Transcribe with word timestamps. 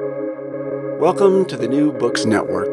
Welcome 0.00 1.44
to 1.44 1.56
the 1.56 1.68
New 1.68 1.92
Books 1.92 2.24
Network. 2.24 2.66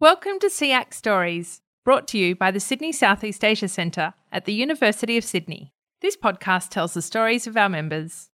Welcome 0.00 0.40
to 0.40 0.48
SEAC 0.48 0.92
Stories, 0.92 1.60
brought 1.84 2.08
to 2.08 2.18
you 2.18 2.34
by 2.34 2.50
the 2.50 2.58
Sydney 2.58 2.90
Southeast 2.90 3.44
Asia 3.44 3.68
Centre 3.68 4.14
at 4.32 4.44
the 4.44 4.52
University 4.52 5.16
of 5.16 5.22
Sydney. 5.22 5.72
This 6.00 6.16
podcast 6.16 6.70
tells 6.70 6.94
the 6.94 7.02
stories 7.02 7.46
of 7.46 7.56
our 7.56 7.68
members. 7.68 8.30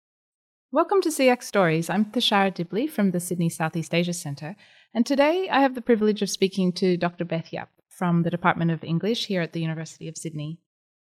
Welcome 0.70 1.02
to 1.02 1.08
SEAC 1.08 1.42
Stories. 1.42 1.90
I'm 1.90 2.04
Thashara 2.04 2.54
Dibley 2.54 2.86
from 2.86 3.10
the 3.10 3.18
Sydney 3.18 3.48
Southeast 3.48 3.92
Asia 3.92 4.12
Centre, 4.12 4.54
and 4.94 5.04
today 5.04 5.48
I 5.50 5.62
have 5.62 5.74
the 5.74 5.82
privilege 5.82 6.22
of 6.22 6.30
speaking 6.30 6.72
to 6.74 6.96
Dr. 6.96 7.24
Beth 7.24 7.52
Yahp 7.52 7.70
from 7.88 8.22
the 8.22 8.30
Department 8.30 8.70
of 8.70 8.84
English 8.84 9.26
here 9.26 9.42
at 9.42 9.52
the 9.52 9.60
University 9.60 10.06
of 10.06 10.16
Sydney. 10.16 10.60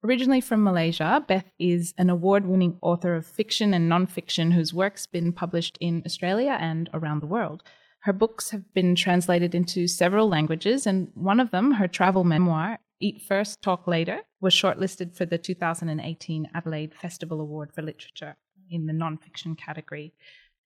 Originally 0.05 0.43
from 0.43 0.63
Malaysia, 0.63 1.25
Beth 1.27 1.51
is 1.59 1.95
an 1.97 2.11
award 2.11 2.45
winning 2.45 2.77
author 2.83 3.15
of 3.15 3.25
fiction 3.25 3.73
and 3.73 3.89
non-fiction 3.89 4.51
whose 4.51 4.75
work's 4.75 5.07
been 5.07 5.33
published 5.33 5.79
in 5.81 6.03
Australia 6.05 6.59
and 6.61 6.91
around 6.93 7.21
the 7.21 7.27
world. 7.27 7.63
Her 8.01 8.13
books 8.13 8.51
have 8.51 8.75
been 8.75 8.95
translated 8.97 9.55
into 9.55 9.89
several 9.89 10.29
languages, 10.29 10.87
and 10.87 11.11
one 11.15 11.41
of 11.41 11.51
them, 11.53 11.73
her 11.73 11.89
travel 11.89 12.23
memoir, 12.23 12.81
Eat 13.01 13.23
First, 13.23 13.63
Talk 13.63 13.87
Later, 13.87 14.21
was 14.43 14.53
shortlisted 14.53 15.17
for 15.17 15.25
the 15.25 15.39
2018 15.39 16.51
Adelaide 16.55 16.95
Festival 16.95 17.41
Award 17.41 17.73
for 17.73 17.81
Literature 17.81 18.37
in 18.71 18.85
the 18.85 18.93
non-fiction 18.93 19.57
category. 19.57 20.13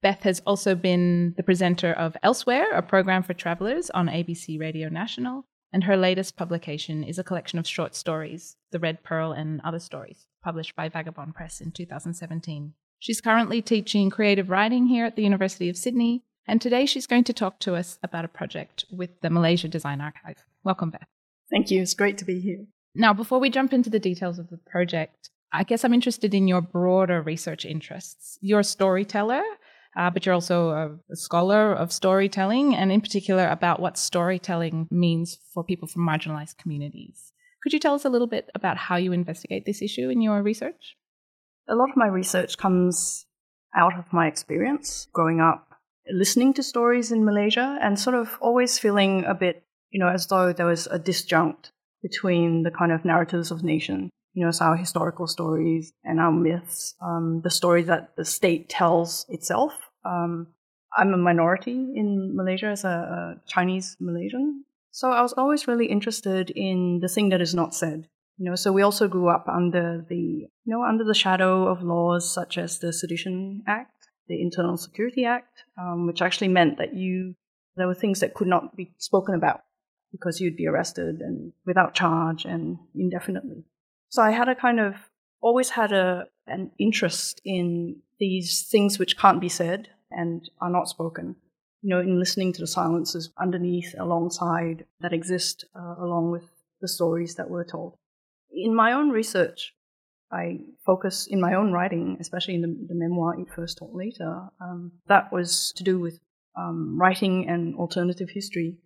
Beth 0.02 0.24
has 0.24 0.42
also 0.46 0.74
been 0.74 1.34
the 1.36 1.44
presenter 1.44 1.92
of 1.92 2.16
Elsewhere, 2.24 2.72
a 2.72 2.82
program 2.82 3.22
for 3.22 3.34
travelers 3.34 3.88
on 3.90 4.08
ABC 4.08 4.58
Radio 4.58 4.88
National, 4.88 5.44
and 5.72 5.84
her 5.84 5.96
latest 5.96 6.36
publication 6.36 7.04
is 7.04 7.18
a 7.18 7.24
collection 7.24 7.58
of 7.58 7.66
short 7.66 7.94
stories, 7.94 8.56
The 8.70 8.78
Red 8.78 9.02
Pearl 9.02 9.32
and 9.32 9.60
Other 9.62 9.78
Stories, 9.78 10.26
published 10.42 10.74
by 10.74 10.88
Vagabond 10.88 11.34
Press 11.34 11.60
in 11.60 11.72
2017. 11.72 12.74
She's 12.98 13.20
currently 13.20 13.62
teaching 13.62 14.10
creative 14.10 14.50
writing 14.50 14.86
here 14.86 15.04
at 15.04 15.16
the 15.16 15.22
University 15.22 15.68
of 15.68 15.76
Sydney, 15.76 16.24
and 16.46 16.60
today 16.60 16.86
she's 16.86 17.06
going 17.06 17.24
to 17.24 17.32
talk 17.32 17.60
to 17.60 17.74
us 17.74 17.98
about 18.02 18.24
a 18.24 18.28
project 18.28 18.84
with 18.90 19.20
the 19.20 19.30
Malaysia 19.30 19.68
Design 19.68 20.00
Archive. 20.00 20.44
Welcome, 20.64 20.90
Beth. 20.90 21.06
Thank 21.50 21.70
you. 21.70 21.82
It's 21.82 21.94
great 21.94 22.18
to 22.18 22.24
be 22.24 22.40
here. 22.40 22.66
Now, 22.94 23.12
before 23.12 23.38
we 23.38 23.50
jump 23.50 23.72
into 23.72 23.90
the 23.90 23.98
details 23.98 24.38
of 24.38 24.50
the 24.50 24.56
project, 24.56 25.30
I 25.52 25.64
guess 25.64 25.84
I'm 25.84 25.94
interested 25.94 26.34
in 26.34 26.48
your 26.48 26.60
broader 26.60 27.22
research 27.22 27.64
interests. 27.64 28.38
You're 28.40 28.60
a 28.60 28.64
storyteller, 28.64 29.42
uh, 29.98 30.08
but 30.10 30.24
you're 30.24 30.34
also 30.34 30.70
a, 30.70 31.16
scholar 31.16 31.72
of 31.72 31.92
storytelling, 31.92 32.74
and 32.74 32.92
in 32.92 33.00
particular 33.00 33.48
about 33.48 33.80
what 33.80 33.98
storytelling 33.98 34.86
means 34.92 35.38
for 35.52 35.64
people 35.64 35.88
from 35.88 36.06
marginalized 36.06 36.56
communities. 36.56 37.32
Could 37.62 37.72
you 37.72 37.80
tell 37.80 37.94
us 37.94 38.04
a 38.04 38.08
little 38.08 38.28
bit 38.28 38.48
about 38.54 38.76
how 38.76 38.94
you 38.94 39.12
investigate 39.12 39.66
this 39.66 39.82
issue 39.82 40.08
in 40.08 40.22
your 40.22 40.40
research? 40.40 40.96
A 41.68 41.74
lot 41.74 41.90
of 41.90 41.96
my 41.96 42.06
research 42.06 42.56
comes 42.56 43.26
out 43.76 43.98
of 43.98 44.12
my 44.12 44.28
experience 44.28 45.08
growing 45.12 45.40
up 45.40 45.68
listening 46.10 46.54
to 46.54 46.62
stories 46.62 47.12
in 47.12 47.24
Malaysia 47.24 47.78
and 47.82 47.98
sort 47.98 48.16
of 48.16 48.38
always 48.40 48.78
feeling 48.78 49.24
a 49.24 49.34
bit, 49.34 49.64
you 49.90 50.00
know, 50.00 50.08
as 50.08 50.28
though 50.28 50.52
there 50.52 50.64
was 50.64 50.86
a 50.86 50.98
disjunct 50.98 51.72
between 52.02 52.62
the 52.62 52.70
kind 52.70 52.92
of 52.92 53.04
narratives 53.04 53.50
of 53.50 53.64
nation 53.64 54.10
you 54.38 54.44
know, 54.44 54.52
so 54.52 54.66
our 54.66 54.76
historical 54.76 55.26
stories 55.26 55.92
and 56.04 56.20
our 56.20 56.30
myths, 56.30 56.94
um, 57.02 57.40
the 57.42 57.50
story 57.50 57.82
that 57.82 58.14
the 58.16 58.24
state 58.24 58.68
tells 58.68 59.26
itself, 59.28 59.72
um, 60.04 60.48
I'm 60.96 61.12
a 61.12 61.18
minority 61.18 61.92
in 61.94 62.34
Malaysia 62.34 62.66
as 62.66 62.84
a, 62.84 62.88
a 62.88 63.40
Chinese 63.46 63.96
Malaysian. 64.00 64.64
So 64.90 65.10
I 65.10 65.20
was 65.20 65.32
always 65.34 65.68
really 65.68 65.86
interested 65.86 66.50
in 66.50 67.00
the 67.00 67.08
thing 67.08 67.28
that 67.28 67.40
is 67.40 67.54
not 67.54 67.74
said. 67.74 68.08
You 68.38 68.46
know, 68.50 68.54
so 68.54 68.72
we 68.72 68.82
also 68.82 69.08
grew 69.08 69.28
up 69.28 69.48
under 69.48 70.04
the, 70.08 70.16
you 70.16 70.48
know, 70.64 70.82
under 70.82 71.04
the 71.04 71.14
shadow 71.14 71.66
of 71.66 71.82
laws 71.82 72.32
such 72.32 72.56
as 72.56 72.78
the 72.78 72.92
Sedition 72.92 73.62
Act, 73.66 74.08
the 74.28 74.40
Internal 74.40 74.76
Security 74.76 75.24
Act, 75.24 75.64
um, 75.76 76.06
which 76.06 76.22
actually 76.22 76.48
meant 76.48 76.78
that 76.78 76.94
you, 76.94 77.34
there 77.76 77.88
were 77.88 77.94
things 77.94 78.20
that 78.20 78.34
could 78.34 78.46
not 78.46 78.76
be 78.76 78.92
spoken 78.98 79.34
about 79.34 79.62
because 80.12 80.40
you'd 80.40 80.56
be 80.56 80.68
arrested 80.68 81.20
and 81.20 81.52
without 81.66 81.94
charge 81.94 82.44
and 82.44 82.78
indefinitely. 82.94 83.64
So 84.08 84.22
I 84.22 84.30
had 84.30 84.48
a 84.48 84.54
kind 84.54 84.80
of, 84.80 84.94
always 85.40 85.70
had 85.70 85.92
a, 85.92 86.26
an 86.46 86.70
interest 86.78 87.40
in 87.44 87.96
these 88.18 88.66
things 88.70 88.98
which 88.98 89.18
can't 89.18 89.40
be 89.40 89.48
said 89.48 89.88
and 90.10 90.50
are 90.60 90.70
not 90.70 90.88
spoken. 90.88 91.36
You 91.82 91.90
know, 91.90 92.00
in 92.00 92.18
listening 92.18 92.52
to 92.54 92.60
the 92.60 92.66
silences 92.66 93.30
underneath, 93.38 93.94
alongside, 93.98 94.84
that 95.00 95.12
exist 95.12 95.64
uh, 95.76 95.94
along 95.98 96.32
with 96.32 96.44
the 96.80 96.88
stories 96.88 97.36
that 97.36 97.50
were 97.50 97.64
told. 97.64 97.94
In 98.50 98.74
my 98.74 98.92
own 98.92 99.10
research, 99.10 99.74
I 100.32 100.60
focus 100.84 101.26
in 101.30 101.40
my 101.40 101.54
own 101.54 101.72
writing, 101.72 102.16
especially 102.20 102.54
in 102.54 102.62
the, 102.62 102.76
the 102.88 102.94
memoir 102.94 103.38
Eat 103.38 103.48
First, 103.54 103.78
Talk 103.78 103.90
Later, 103.94 104.48
um, 104.60 104.92
that 105.06 105.32
was 105.32 105.72
to 105.76 105.84
do 105.84 105.98
with 105.98 106.18
um, 106.56 106.98
writing 106.98 107.48
an 107.48 107.74
alternative 107.78 108.28
history 108.30 108.76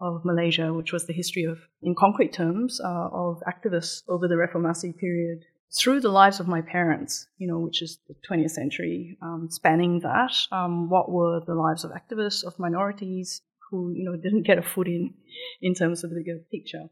of 0.00 0.24
Malaysia, 0.24 0.72
which 0.72 0.92
was 0.92 1.06
the 1.06 1.12
history 1.12 1.44
of, 1.44 1.58
in 1.82 1.94
concrete 1.94 2.32
terms, 2.32 2.80
uh, 2.80 3.08
of 3.12 3.42
activists 3.46 4.02
over 4.08 4.26
the 4.26 4.36
Reformasi 4.36 4.96
period 4.96 5.44
through 5.76 6.00
the 6.00 6.08
lives 6.08 6.40
of 6.40 6.48
my 6.48 6.60
parents, 6.60 7.26
you 7.36 7.46
know, 7.46 7.58
which 7.58 7.82
is 7.82 7.98
the 8.08 8.14
20th 8.28 8.50
century, 8.50 9.18
um, 9.22 9.48
spanning 9.50 10.00
that, 10.00 10.34
um, 10.50 10.88
what 10.88 11.10
were 11.10 11.40
the 11.46 11.54
lives 11.54 11.84
of 11.84 11.90
activists, 11.90 12.44
of 12.44 12.58
minorities 12.58 13.42
who, 13.70 13.92
you 13.94 14.04
know, 14.04 14.16
didn't 14.22 14.46
get 14.46 14.58
a 14.58 14.62
foot 14.62 14.88
in 14.88 15.14
in 15.60 15.74
terms 15.74 16.04
of 16.04 16.10
the 16.10 16.16
bigger 16.16 16.38
picture. 16.50 16.88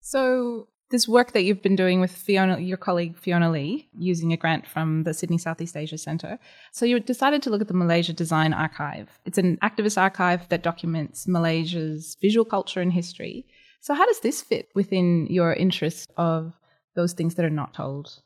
So 0.00 0.68
this 0.90 1.06
work 1.06 1.32
that 1.32 1.42
you've 1.42 1.62
been 1.62 1.76
doing 1.76 2.00
with 2.00 2.10
Fiona, 2.10 2.58
your 2.58 2.76
colleague 2.76 3.16
Fiona 3.16 3.50
Lee, 3.50 3.88
using 3.96 4.32
a 4.32 4.36
grant 4.36 4.66
from 4.66 5.04
the 5.04 5.14
Sydney 5.14 5.38
Southeast 5.38 5.76
Asia 5.76 5.96
Centre. 5.96 6.38
So 6.72 6.84
you 6.84 6.98
decided 6.98 7.42
to 7.42 7.50
look 7.50 7.60
at 7.60 7.68
the 7.68 7.74
Malaysia 7.74 8.12
Design 8.12 8.52
Archive. 8.52 9.08
It's 9.24 9.38
an 9.38 9.56
activist 9.62 10.00
archive 10.00 10.48
that 10.48 10.62
documents 10.62 11.28
Malaysia's 11.28 12.16
visual 12.20 12.44
culture 12.44 12.80
and 12.80 12.92
history. 12.92 13.46
So 13.80 13.94
how 13.94 14.04
does 14.04 14.20
this 14.20 14.42
fit 14.42 14.68
within 14.74 15.26
your 15.30 15.54
interest 15.54 16.10
of 16.16 16.54
those 16.94 17.12
things 17.12 17.34
that 17.34 17.44
are 17.44 17.50
not 17.50 17.74
told? 17.74 18.20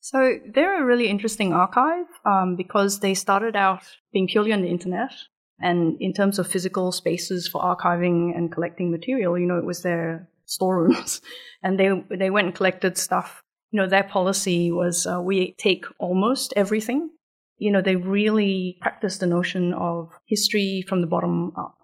So 0.00 0.38
they're 0.54 0.82
a 0.82 0.86
really 0.86 1.08
interesting 1.08 1.52
archive 1.52 2.06
um, 2.24 2.56
because 2.56 3.00
they 3.00 3.14
started 3.14 3.56
out 3.56 3.82
being 4.12 4.28
purely 4.28 4.52
on 4.52 4.62
the 4.62 4.68
internet. 4.68 5.12
And 5.60 5.96
in 6.00 6.12
terms 6.12 6.38
of 6.38 6.46
physical 6.46 6.92
spaces 6.92 7.48
for 7.48 7.60
archiving 7.60 8.36
and 8.36 8.52
collecting 8.52 8.90
material, 8.90 9.38
you 9.38 9.46
know, 9.46 9.58
it 9.58 9.64
was 9.64 9.82
their 9.82 10.28
storerooms. 10.46 11.20
And 11.62 11.78
they, 11.78 11.90
they 12.16 12.30
went 12.30 12.46
and 12.46 12.54
collected 12.54 12.96
stuff. 12.96 13.42
You 13.70 13.80
know, 13.80 13.88
their 13.88 14.04
policy 14.04 14.70
was 14.70 15.06
uh, 15.06 15.20
we 15.20 15.54
take 15.58 15.84
almost 15.98 16.54
everything. 16.56 17.10
You 17.58 17.72
know, 17.72 17.82
they 17.82 17.96
really 17.96 18.78
practiced 18.80 19.20
the 19.20 19.26
notion 19.26 19.74
of 19.74 20.12
history 20.26 20.84
from 20.88 21.00
the 21.00 21.06
bottom 21.08 21.52
up 21.56 21.78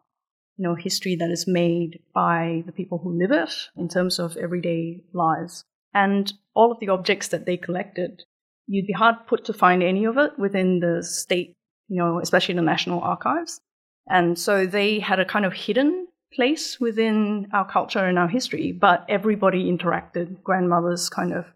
you 0.56 0.62
know, 0.62 0.74
history 0.74 1.16
that 1.16 1.30
is 1.30 1.46
made 1.46 2.00
by 2.14 2.62
the 2.66 2.72
people 2.72 2.98
who 2.98 3.18
live 3.18 3.32
it 3.32 3.52
in 3.76 3.88
terms 3.88 4.18
of 4.18 4.36
everyday 4.36 5.02
lives. 5.12 5.64
And 5.94 6.32
all 6.54 6.72
of 6.72 6.80
the 6.80 6.88
objects 6.88 7.28
that 7.28 7.46
they 7.46 7.56
collected, 7.56 8.24
you'd 8.66 8.86
be 8.86 8.92
hard 8.92 9.16
put 9.26 9.44
to 9.46 9.52
find 9.52 9.82
any 9.82 10.04
of 10.04 10.18
it 10.18 10.38
within 10.38 10.80
the 10.80 11.02
state, 11.02 11.56
you 11.88 11.96
know, 11.96 12.18
especially 12.20 12.54
the 12.54 12.62
National 12.62 13.00
Archives. 13.00 13.60
And 14.08 14.38
so 14.38 14.66
they 14.66 14.98
had 14.98 15.20
a 15.20 15.24
kind 15.24 15.44
of 15.44 15.52
hidden 15.52 16.08
place 16.32 16.80
within 16.80 17.48
our 17.52 17.64
culture 17.64 18.04
and 18.04 18.18
our 18.18 18.28
history, 18.28 18.72
but 18.72 19.06
everybody 19.08 19.70
interacted. 19.70 20.42
Grandmother's 20.42 21.08
kind 21.08 21.32
of 21.32 21.46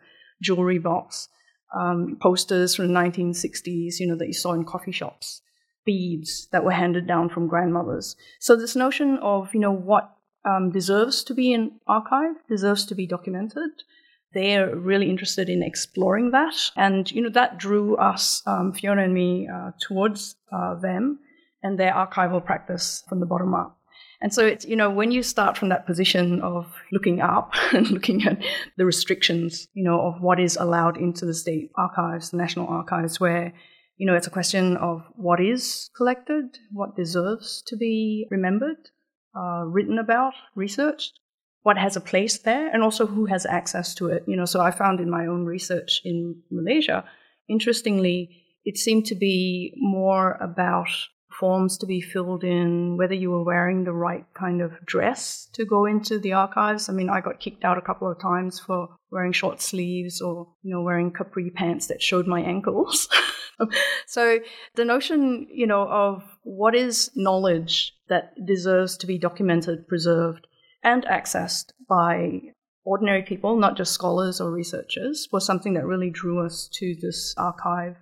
jewelry 0.40 0.78
box, 0.78 1.28
um, 1.74 2.16
posters 2.20 2.74
from 2.74 2.88
the 2.88 2.94
1960s, 2.94 3.98
you 3.98 4.06
know, 4.06 4.16
that 4.16 4.28
you 4.28 4.32
saw 4.32 4.52
in 4.52 4.64
coffee 4.64 4.92
shops, 4.92 5.42
beads 5.84 6.48
that 6.52 6.64
were 6.64 6.70
handed 6.70 7.06
down 7.06 7.28
from 7.28 7.48
grandmothers. 7.48 8.16
So 8.38 8.56
this 8.56 8.76
notion 8.76 9.18
of, 9.18 9.52
you 9.52 9.60
know, 9.60 9.72
what 9.72 10.14
um, 10.44 10.70
deserves 10.70 11.24
to 11.24 11.34
be 11.34 11.52
an 11.52 11.80
archive, 11.86 12.36
deserves 12.48 12.86
to 12.86 12.94
be 12.94 13.06
documented, 13.06 13.70
they're 14.34 14.74
really 14.74 15.08
interested 15.08 15.48
in 15.48 15.62
exploring 15.62 16.32
that. 16.32 16.54
And, 16.76 17.10
you 17.10 17.22
know, 17.22 17.30
that 17.30 17.58
drew 17.58 17.96
us, 17.96 18.42
um, 18.46 18.72
Fiona 18.72 19.04
and 19.04 19.14
me, 19.14 19.48
uh, 19.48 19.72
towards 19.80 20.36
uh, 20.52 20.74
them 20.74 21.20
and 21.62 21.78
their 21.78 21.92
archival 21.92 22.44
practice 22.44 23.02
from 23.08 23.20
the 23.20 23.26
bottom 23.26 23.54
up. 23.54 23.78
And 24.20 24.34
so 24.34 24.44
it's, 24.44 24.64
you 24.64 24.74
know, 24.74 24.90
when 24.90 25.12
you 25.12 25.22
start 25.22 25.56
from 25.56 25.68
that 25.68 25.86
position 25.86 26.40
of 26.40 26.66
looking 26.92 27.20
up 27.20 27.52
and 27.72 27.90
looking 27.90 28.26
at 28.26 28.42
the 28.76 28.84
restrictions, 28.84 29.68
you 29.74 29.84
know, 29.84 30.00
of 30.00 30.20
what 30.20 30.40
is 30.40 30.56
allowed 30.56 30.96
into 30.96 31.24
the 31.24 31.34
state 31.34 31.70
archives, 31.76 32.30
the 32.30 32.36
national 32.36 32.66
archives, 32.66 33.20
where, 33.20 33.52
you 33.96 34.06
know, 34.06 34.14
it's 34.14 34.26
a 34.26 34.30
question 34.30 34.76
of 34.76 35.04
what 35.14 35.40
is 35.40 35.90
collected, 35.96 36.58
what 36.72 36.96
deserves 36.96 37.62
to 37.66 37.76
be 37.76 38.26
remembered, 38.30 38.90
uh, 39.36 39.64
written 39.66 39.98
about, 39.98 40.34
researched, 40.54 41.20
what 41.62 41.78
has 41.78 41.96
a 41.96 42.00
place 42.00 42.38
there 42.38 42.68
and 42.72 42.82
also 42.82 43.06
who 43.06 43.26
has 43.26 43.44
access 43.46 43.94
to 43.94 44.08
it. 44.08 44.24
You 44.26 44.36
know, 44.36 44.44
so 44.44 44.60
I 44.60 44.70
found 44.70 45.00
in 45.00 45.10
my 45.10 45.26
own 45.26 45.44
research 45.44 46.00
in 46.04 46.40
Malaysia, 46.50 47.04
interestingly, 47.48 48.44
it 48.64 48.76
seemed 48.76 49.06
to 49.06 49.14
be 49.14 49.72
more 49.76 50.32
about 50.40 50.88
forms 51.38 51.78
to 51.78 51.86
be 51.86 52.00
filled 52.00 52.42
in, 52.42 52.96
whether 52.96 53.14
you 53.14 53.30
were 53.30 53.44
wearing 53.44 53.84
the 53.84 53.92
right 53.92 54.24
kind 54.34 54.60
of 54.60 54.72
dress 54.84 55.48
to 55.52 55.64
go 55.64 55.84
into 55.84 56.18
the 56.18 56.32
archives. 56.32 56.88
I 56.88 56.92
mean, 56.92 57.08
I 57.08 57.20
got 57.20 57.38
kicked 57.38 57.64
out 57.64 57.78
a 57.78 57.82
couple 57.82 58.10
of 58.10 58.20
times 58.20 58.58
for 58.58 58.88
wearing 59.12 59.32
short 59.32 59.60
sleeves 59.60 60.20
or, 60.20 60.48
you 60.62 60.74
know, 60.74 60.82
wearing 60.82 61.12
capri 61.12 61.50
pants 61.50 61.86
that 61.86 62.02
showed 62.02 62.26
my 62.26 62.40
ankles. 62.40 63.08
so 64.06 64.40
the 64.74 64.84
notion, 64.84 65.46
you 65.52 65.66
know, 65.66 65.86
of 65.88 66.24
what 66.42 66.74
is 66.74 67.10
knowledge 67.14 67.92
that 68.08 68.32
deserves 68.44 68.96
to 68.98 69.06
be 69.06 69.18
documented, 69.18 69.86
preserved, 69.86 70.47
and 70.82 71.04
accessed 71.04 71.72
by 71.88 72.40
ordinary 72.84 73.22
people, 73.22 73.56
not 73.56 73.76
just 73.76 73.92
scholars 73.92 74.40
or 74.40 74.50
researchers, 74.50 75.28
was 75.32 75.44
something 75.44 75.74
that 75.74 75.84
really 75.84 76.10
drew 76.10 76.44
us 76.44 76.68
to 76.72 76.94
this 77.00 77.34
archive 77.36 77.96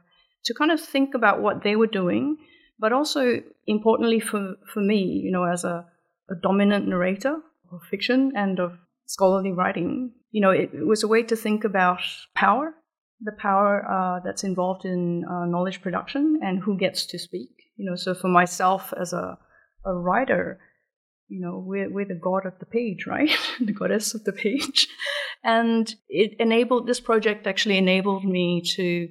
to 0.45 0.55
kind 0.55 0.71
of 0.71 0.81
think 0.81 1.15
about 1.15 1.43
what 1.43 1.63
they 1.65 1.75
were 1.75 1.89
doing, 1.89 2.37
but 2.79 2.93
also 2.93 3.43
importantly 3.67 4.21
for, 4.21 4.55
for 4.73 4.81
me, 4.81 5.03
you 5.03 5.31
know, 5.33 5.45
as 5.45 5.65
a, 5.65 5.85
a 6.31 6.35
dominant 6.43 6.87
narrator 6.87 7.37
of 7.73 7.81
fiction 7.91 8.33
and 8.37 8.61
of 8.61 8.79
scholarly 9.07 9.53
writing, 9.53 10.13
you 10.31 10.41
know, 10.41 10.51
it, 10.51 10.71
it 10.73 10.87
was 10.87 11.03
a 11.03 11.09
way 11.09 11.23
to 11.23 11.35
think 11.35 11.65
about 11.65 12.01
power, 12.35 12.75
the 13.21 13.33
power 13.33 13.85
uh, 13.91 14.21
that's 14.25 14.45
involved 14.45 14.85
in 14.85 15.25
uh, 15.25 15.47
knowledge 15.47 15.83
production, 15.83 16.39
and 16.43 16.63
who 16.63 16.79
gets 16.79 17.07
to 17.07 17.19
speak. 17.19 17.51
You 17.77 17.91
know, 17.91 17.97
so 17.97 18.15
for 18.15 18.29
myself 18.29 18.93
as 19.01 19.13
a, 19.13 19.39
a 19.85 19.95
writer, 19.95 20.61
you 21.29 21.41
know, 21.41 21.63
we're, 21.65 21.91
we're 21.91 22.05
the 22.05 22.15
god 22.15 22.47
of 22.47 22.59
the 22.59 22.67
page, 22.67 23.07
right? 23.07 23.31
the 23.61 23.73
goddess 23.73 24.15
of 24.15 24.25
the 24.25 24.33
page. 24.33 24.89
And 25.43 25.93
it 26.09 26.37
enabled, 26.39 26.87
this 26.87 27.01
project 27.01 27.47
actually 27.47 27.79
enabled 27.79 28.25
me 28.25 28.63
to 28.77 29.09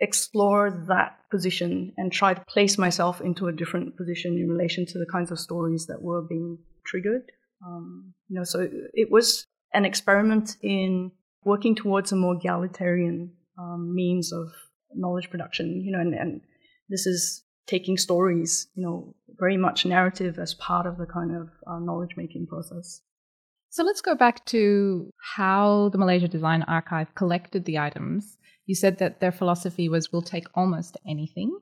explore 0.00 0.84
that 0.88 1.18
position 1.30 1.92
and 1.96 2.12
try 2.12 2.34
to 2.34 2.44
place 2.46 2.76
myself 2.78 3.20
into 3.20 3.46
a 3.46 3.52
different 3.52 3.96
position 3.96 4.36
in 4.36 4.48
relation 4.48 4.86
to 4.86 4.98
the 4.98 5.06
kinds 5.10 5.30
of 5.30 5.38
stories 5.38 5.86
that 5.86 6.02
were 6.02 6.22
being 6.22 6.58
triggered. 6.84 7.30
Um, 7.66 8.14
you 8.28 8.36
know, 8.36 8.44
so 8.44 8.68
it 8.92 9.10
was 9.10 9.46
an 9.72 9.84
experiment 9.84 10.56
in 10.62 11.12
working 11.44 11.74
towards 11.74 12.12
a 12.12 12.16
more 12.16 12.34
egalitarian 12.34 13.32
um, 13.58 13.94
means 13.94 14.32
of 14.32 14.48
knowledge 14.94 15.30
production. 15.30 15.82
You 15.82 15.92
know, 15.92 16.00
and, 16.00 16.14
and 16.14 16.40
this 16.88 17.06
is 17.06 17.43
taking 17.66 17.96
stories, 17.96 18.68
you 18.74 18.82
know, 18.82 19.14
very 19.38 19.56
much 19.56 19.84
narrative 19.84 20.38
as 20.38 20.54
part 20.54 20.86
of 20.86 20.98
the 20.98 21.06
kind 21.06 21.34
of 21.34 21.50
uh, 21.66 21.78
knowledge 21.78 22.16
making 22.16 22.46
process. 22.46 23.00
So 23.70 23.82
let's 23.82 24.00
go 24.00 24.14
back 24.14 24.44
to 24.46 25.10
how 25.18 25.88
the 25.88 25.98
Malaysia 25.98 26.28
Design 26.28 26.62
Archive 26.62 27.14
collected 27.14 27.64
the 27.64 27.78
items. 27.78 28.38
You 28.66 28.74
said 28.74 28.98
that 28.98 29.20
their 29.20 29.32
philosophy 29.32 29.88
was 29.88 30.12
we'll 30.12 30.22
take 30.22 30.46
almost 30.54 30.96
anything. 31.08 31.58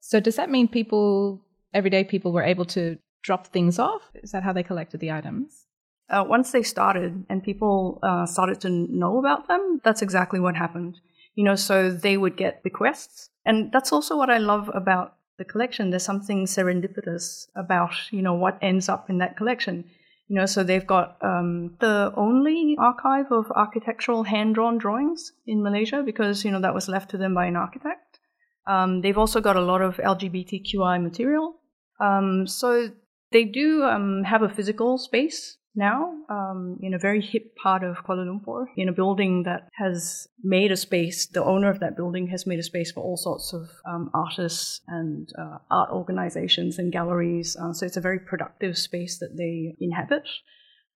So 0.00 0.20
does 0.20 0.36
that 0.36 0.50
mean 0.50 0.68
people, 0.68 1.40
everyday 1.72 2.04
people, 2.04 2.32
were 2.32 2.42
able 2.42 2.66
to 2.66 2.98
drop 3.22 3.46
things 3.46 3.78
off? 3.78 4.02
Is 4.14 4.32
that 4.32 4.42
how 4.42 4.52
they 4.52 4.62
collected 4.62 5.00
the 5.00 5.12
items? 5.12 5.66
Uh, 6.10 6.22
once 6.28 6.52
they 6.52 6.62
started 6.62 7.24
and 7.30 7.42
people 7.42 7.98
uh, 8.02 8.26
started 8.26 8.60
to 8.60 8.68
know 8.68 9.18
about 9.18 9.48
them, 9.48 9.80
that's 9.82 10.02
exactly 10.02 10.38
what 10.38 10.54
happened. 10.54 11.00
You 11.34 11.44
know, 11.44 11.54
so 11.54 11.90
they 11.90 12.18
would 12.18 12.36
get 12.36 12.62
bequests. 12.62 13.30
And 13.46 13.72
that's 13.72 13.90
also 13.90 14.16
what 14.16 14.28
I 14.28 14.36
love 14.36 14.70
about 14.74 15.16
the 15.38 15.44
collection. 15.44 15.90
There's 15.90 16.04
something 16.04 16.46
serendipitous 16.46 17.46
about, 17.56 17.94
you 18.10 18.22
know, 18.22 18.34
what 18.34 18.58
ends 18.62 18.88
up 18.88 19.10
in 19.10 19.18
that 19.18 19.36
collection. 19.36 19.84
You 20.28 20.36
know, 20.36 20.46
so 20.46 20.64
they've 20.64 20.86
got 20.86 21.18
um, 21.22 21.76
the 21.80 22.12
only 22.16 22.76
archive 22.78 23.30
of 23.30 23.50
architectural 23.54 24.24
hand-drawn 24.24 24.78
drawings 24.78 25.32
in 25.46 25.62
Malaysia 25.62 26.02
because, 26.04 26.44
you 26.44 26.50
know, 26.50 26.60
that 26.60 26.74
was 26.74 26.88
left 26.88 27.10
to 27.10 27.18
them 27.18 27.34
by 27.34 27.46
an 27.46 27.56
architect. 27.56 28.20
Um, 28.66 29.02
they've 29.02 29.18
also 29.18 29.40
got 29.40 29.56
a 29.56 29.60
lot 29.60 29.82
of 29.82 29.96
LGBTQI 29.96 31.02
material. 31.02 31.56
Um, 32.00 32.46
so 32.46 32.90
they 33.32 33.44
do 33.44 33.82
um, 33.84 34.24
have 34.24 34.42
a 34.42 34.48
physical 34.48 34.96
space 34.96 35.58
now 35.76 36.12
um, 36.30 36.78
in 36.82 36.94
a 36.94 36.98
very 36.98 37.20
hip 37.20 37.54
part 37.62 37.82
of 37.82 37.96
Kuala 38.04 38.26
Lumpur, 38.26 38.66
in 38.76 38.88
a 38.88 38.92
building 38.92 39.42
that 39.44 39.68
has 39.78 40.28
made 40.42 40.70
a 40.70 40.76
space. 40.76 41.26
The 41.26 41.44
owner 41.44 41.70
of 41.70 41.80
that 41.80 41.96
building 41.96 42.28
has 42.28 42.46
made 42.46 42.58
a 42.58 42.62
space 42.62 42.92
for 42.92 43.00
all 43.00 43.16
sorts 43.16 43.52
of 43.52 43.68
um, 43.88 44.10
artists 44.14 44.80
and 44.88 45.28
uh, 45.38 45.58
art 45.70 45.90
organizations 45.90 46.78
and 46.78 46.92
galleries. 46.92 47.56
Uh, 47.56 47.72
so 47.72 47.86
it's 47.86 47.96
a 47.96 48.00
very 48.00 48.20
productive 48.20 48.78
space 48.78 49.18
that 49.18 49.36
they 49.36 49.76
inhabit, 49.80 50.28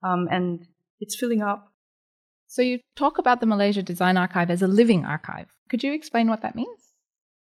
um, 0.03 0.29
and 0.31 0.67
it's 1.01 1.17
filling 1.17 1.43
up. 1.43 1.73
So 2.47 2.63
you 2.63 2.81
talk 2.97 3.19
about 3.19 3.41
the 3.41 3.47
Malaysia 3.47 3.83
Design 3.83 4.17
Archive 4.17 4.51
as 4.51 4.63
a 4.63 4.69
living 4.69 5.05
archive. 5.05 5.49
Could 5.69 5.83
you 5.83 5.93
explain 5.93 6.29
what 6.29 6.43
that 6.43 6.57
means? 6.57 6.95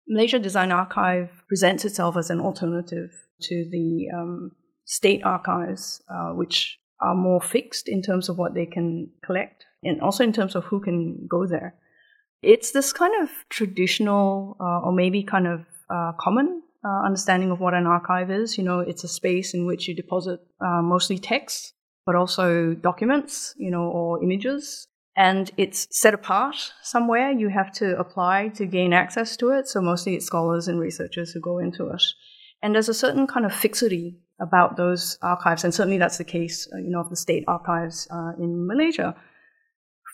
Malaysia 0.07 0.39
Design 0.39 0.71
Archive 0.71 1.29
presents 1.47 1.85
itself 1.85 2.17
as 2.17 2.29
an 2.29 2.39
alternative 2.39 3.11
to 3.41 3.69
the 3.71 4.07
um, 4.15 4.51
state 4.85 5.23
archives, 5.23 6.01
uh, 6.09 6.31
which 6.31 6.79
are 7.01 7.15
more 7.15 7.41
fixed 7.41 7.87
in 7.87 8.01
terms 8.01 8.29
of 8.29 8.37
what 8.37 8.53
they 8.53 8.65
can 8.65 9.09
collect 9.23 9.65
and 9.83 10.01
also 10.01 10.23
in 10.23 10.33
terms 10.33 10.55
of 10.55 10.63
who 10.65 10.79
can 10.79 11.27
go 11.29 11.45
there. 11.45 11.75
It's 12.41 12.71
this 12.71 12.93
kind 12.93 13.13
of 13.23 13.29
traditional 13.49 14.57
uh, 14.59 14.85
or 14.85 14.91
maybe 14.91 15.23
kind 15.23 15.47
of 15.47 15.65
uh, 15.89 16.11
common 16.19 16.61
uh, 16.83 17.05
understanding 17.05 17.51
of 17.51 17.59
what 17.59 17.73
an 17.73 17.87
archive 17.87 18.29
is. 18.29 18.57
You 18.57 18.63
know, 18.63 18.79
it's 18.79 19.03
a 19.03 19.07
space 19.07 19.53
in 19.53 19.65
which 19.65 19.87
you 19.87 19.95
deposit 19.95 20.39
uh, 20.61 20.81
mostly 20.81 21.17
text, 21.17 21.73
but 22.05 22.15
also 22.15 22.73
documents, 22.73 23.55
you 23.57 23.71
know, 23.71 23.83
or 23.83 24.23
images. 24.23 24.87
And 25.17 25.49
it's 25.57 25.87
set 25.91 26.13
apart 26.13 26.73
somewhere. 26.83 27.31
You 27.31 27.49
have 27.49 27.71
to 27.73 27.97
apply 27.97 28.49
to 28.55 28.65
gain 28.65 28.91
access 28.91 29.37
to 29.37 29.51
it. 29.51 29.67
So 29.67 29.81
mostly 29.81 30.15
it's 30.15 30.25
scholars 30.25 30.67
and 30.67 30.79
researchers 30.79 31.31
who 31.31 31.39
go 31.39 31.57
into 31.57 31.89
it. 31.89 32.03
And 32.61 32.75
there's 32.75 32.89
a 32.89 32.93
certain 32.93 33.25
kind 33.25 33.45
of 33.45 33.53
fixity 33.53 34.19
about 34.39 34.77
those 34.77 35.17
archives, 35.21 35.63
and 35.63 35.73
certainly 35.73 35.97
that's 35.97 36.17
the 36.17 36.23
case, 36.23 36.67
uh, 36.73 36.77
you 36.77 36.89
know, 36.89 36.99
of 36.99 37.09
the 37.09 37.15
state 37.15 37.43
archives 37.47 38.07
uh, 38.11 38.31
in 38.39 38.67
Malaysia. 38.67 39.15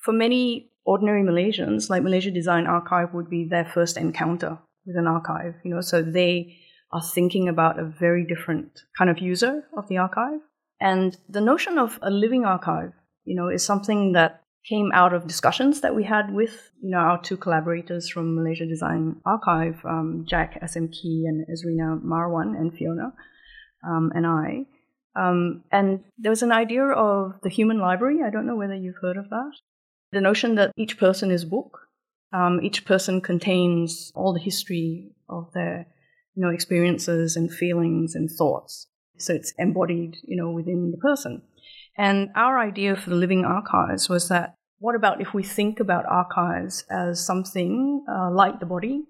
For 0.03 0.13
many 0.13 0.71
ordinary 0.85 1.23
Malaysians, 1.23 1.89
like 1.89 2.03
Malaysia 2.03 2.31
Design 2.31 2.67
Archive 2.67 3.13
would 3.13 3.29
be 3.29 3.47
their 3.47 3.65
first 3.65 3.97
encounter 3.97 4.57
with 4.85 4.95
an 4.95 5.07
archive, 5.07 5.55
you 5.63 5.73
know, 5.73 5.81
so 5.81 6.01
they 6.01 6.57
are 6.91 7.01
thinking 7.01 7.47
about 7.47 7.79
a 7.79 7.85
very 7.85 8.25
different 8.25 8.81
kind 8.97 9.09
of 9.09 9.19
user 9.19 9.63
of 9.77 9.87
the 9.87 9.97
archive. 9.97 10.39
And 10.79 11.15
the 11.29 11.41
notion 11.41 11.77
of 11.77 11.99
a 12.01 12.09
living 12.09 12.43
archive, 12.45 12.91
you 13.23 13.35
know, 13.35 13.49
is 13.49 13.63
something 13.63 14.13
that 14.13 14.41
came 14.67 14.91
out 14.93 15.13
of 15.13 15.27
discussions 15.27 15.81
that 15.81 15.95
we 15.95 16.03
had 16.03 16.31
with 16.33 16.71
you 16.81 16.91
know 16.91 16.99
our 16.99 17.21
two 17.21 17.37
collaborators 17.37 18.09
from 18.09 18.35
Malaysia 18.35 18.65
Design 18.65 19.15
Archive, 19.25 19.83
um, 19.85 20.25
Jac 20.27 20.59
SM 20.65 20.87
Kee 20.87 21.25
and 21.27 21.45
Ezrena 21.47 21.99
Marwan 22.01 22.55
and 22.55 22.73
Fiona, 22.73 23.13
um, 23.83 24.11
and 24.15 24.25
I. 24.25 24.65
Um, 25.15 25.63
and 25.71 26.03
there 26.17 26.31
was 26.31 26.43
an 26.43 26.51
idea 26.51 26.85
of 26.85 27.33
the 27.43 27.49
human 27.49 27.79
library. 27.79 28.19
I 28.25 28.29
don't 28.29 28.45
know 28.45 28.55
whether 28.55 28.75
you've 28.75 29.01
heard 29.01 29.17
of 29.17 29.29
that. 29.29 29.51
The 30.11 30.21
notion 30.21 30.55
that 30.55 30.71
each 30.77 30.97
person 30.97 31.31
is 31.31 31.43
a 31.43 31.47
book. 31.47 31.79
Um, 32.33 32.61
each 32.63 32.85
person 32.85 33.19
contains 33.19 34.11
all 34.15 34.33
the 34.33 34.39
history 34.39 35.11
of 35.27 35.51
their, 35.53 35.87
you 36.35 36.43
know, 36.43 36.49
experiences 36.49 37.35
and 37.35 37.53
feelings 37.53 38.15
and 38.15 38.29
thoughts. 38.29 38.87
So 39.17 39.33
it's 39.33 39.53
embodied, 39.57 40.15
you 40.23 40.37
know, 40.37 40.51
within 40.51 40.91
the 40.91 40.97
person. 40.97 41.41
And 41.97 42.29
our 42.35 42.57
idea 42.57 42.95
for 42.95 43.09
the 43.09 43.17
living 43.17 43.43
archives 43.43 44.07
was 44.07 44.29
that 44.29 44.55
what 44.79 44.95
about 44.95 45.21
if 45.21 45.33
we 45.33 45.43
think 45.43 45.79
about 45.79 46.05
archives 46.05 46.85
as 46.89 47.23
something 47.23 48.03
uh, 48.09 48.31
like 48.31 48.59
the 48.59 48.65
body 48.65 49.03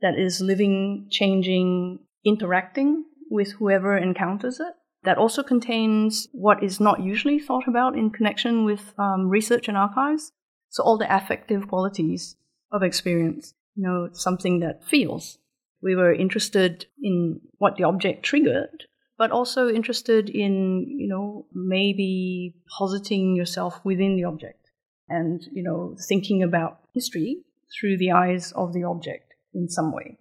that 0.00 0.18
is 0.18 0.40
living, 0.40 1.08
changing, 1.10 2.00
interacting 2.24 3.04
with 3.32 3.52
whoever 3.52 3.96
encounters 3.96 4.60
it. 4.60 4.74
That 5.04 5.18
also 5.18 5.42
contains 5.42 6.28
what 6.32 6.62
is 6.62 6.78
not 6.78 7.02
usually 7.02 7.40
thought 7.40 7.66
about 7.66 7.98
in 7.98 8.10
connection 8.10 8.64
with 8.64 8.94
um, 8.98 9.28
research 9.28 9.66
and 9.66 9.76
archives. 9.76 10.30
So 10.68 10.84
all 10.84 10.96
the 10.96 11.12
affective 11.14 11.66
qualities 11.66 12.36
of 12.70 12.82
experience, 12.82 13.54
you 13.74 13.82
know, 13.82 14.10
something 14.12 14.60
that 14.60 14.84
feels. 14.84 15.38
We 15.82 15.96
were 15.96 16.12
interested 16.12 16.86
in 17.02 17.40
what 17.58 17.76
the 17.76 17.84
object 17.84 18.22
triggered, 18.22 18.84
but 19.18 19.32
also 19.32 19.68
interested 19.68 20.30
in, 20.30 20.86
you 20.86 21.08
know, 21.08 21.46
maybe 21.52 22.54
positing 22.78 23.34
yourself 23.34 23.80
within 23.84 24.14
the 24.14 24.24
object 24.24 24.70
and, 25.08 25.42
you 25.52 25.64
know, 25.64 25.96
thinking 26.08 26.44
about 26.44 26.78
history 26.94 27.38
through 27.74 27.96
the 27.96 28.12
eyes 28.12 28.52
of 28.52 28.72
the 28.72 28.84
object 28.84 29.34
in 29.52 29.68
some 29.68 29.92
way 29.92 30.18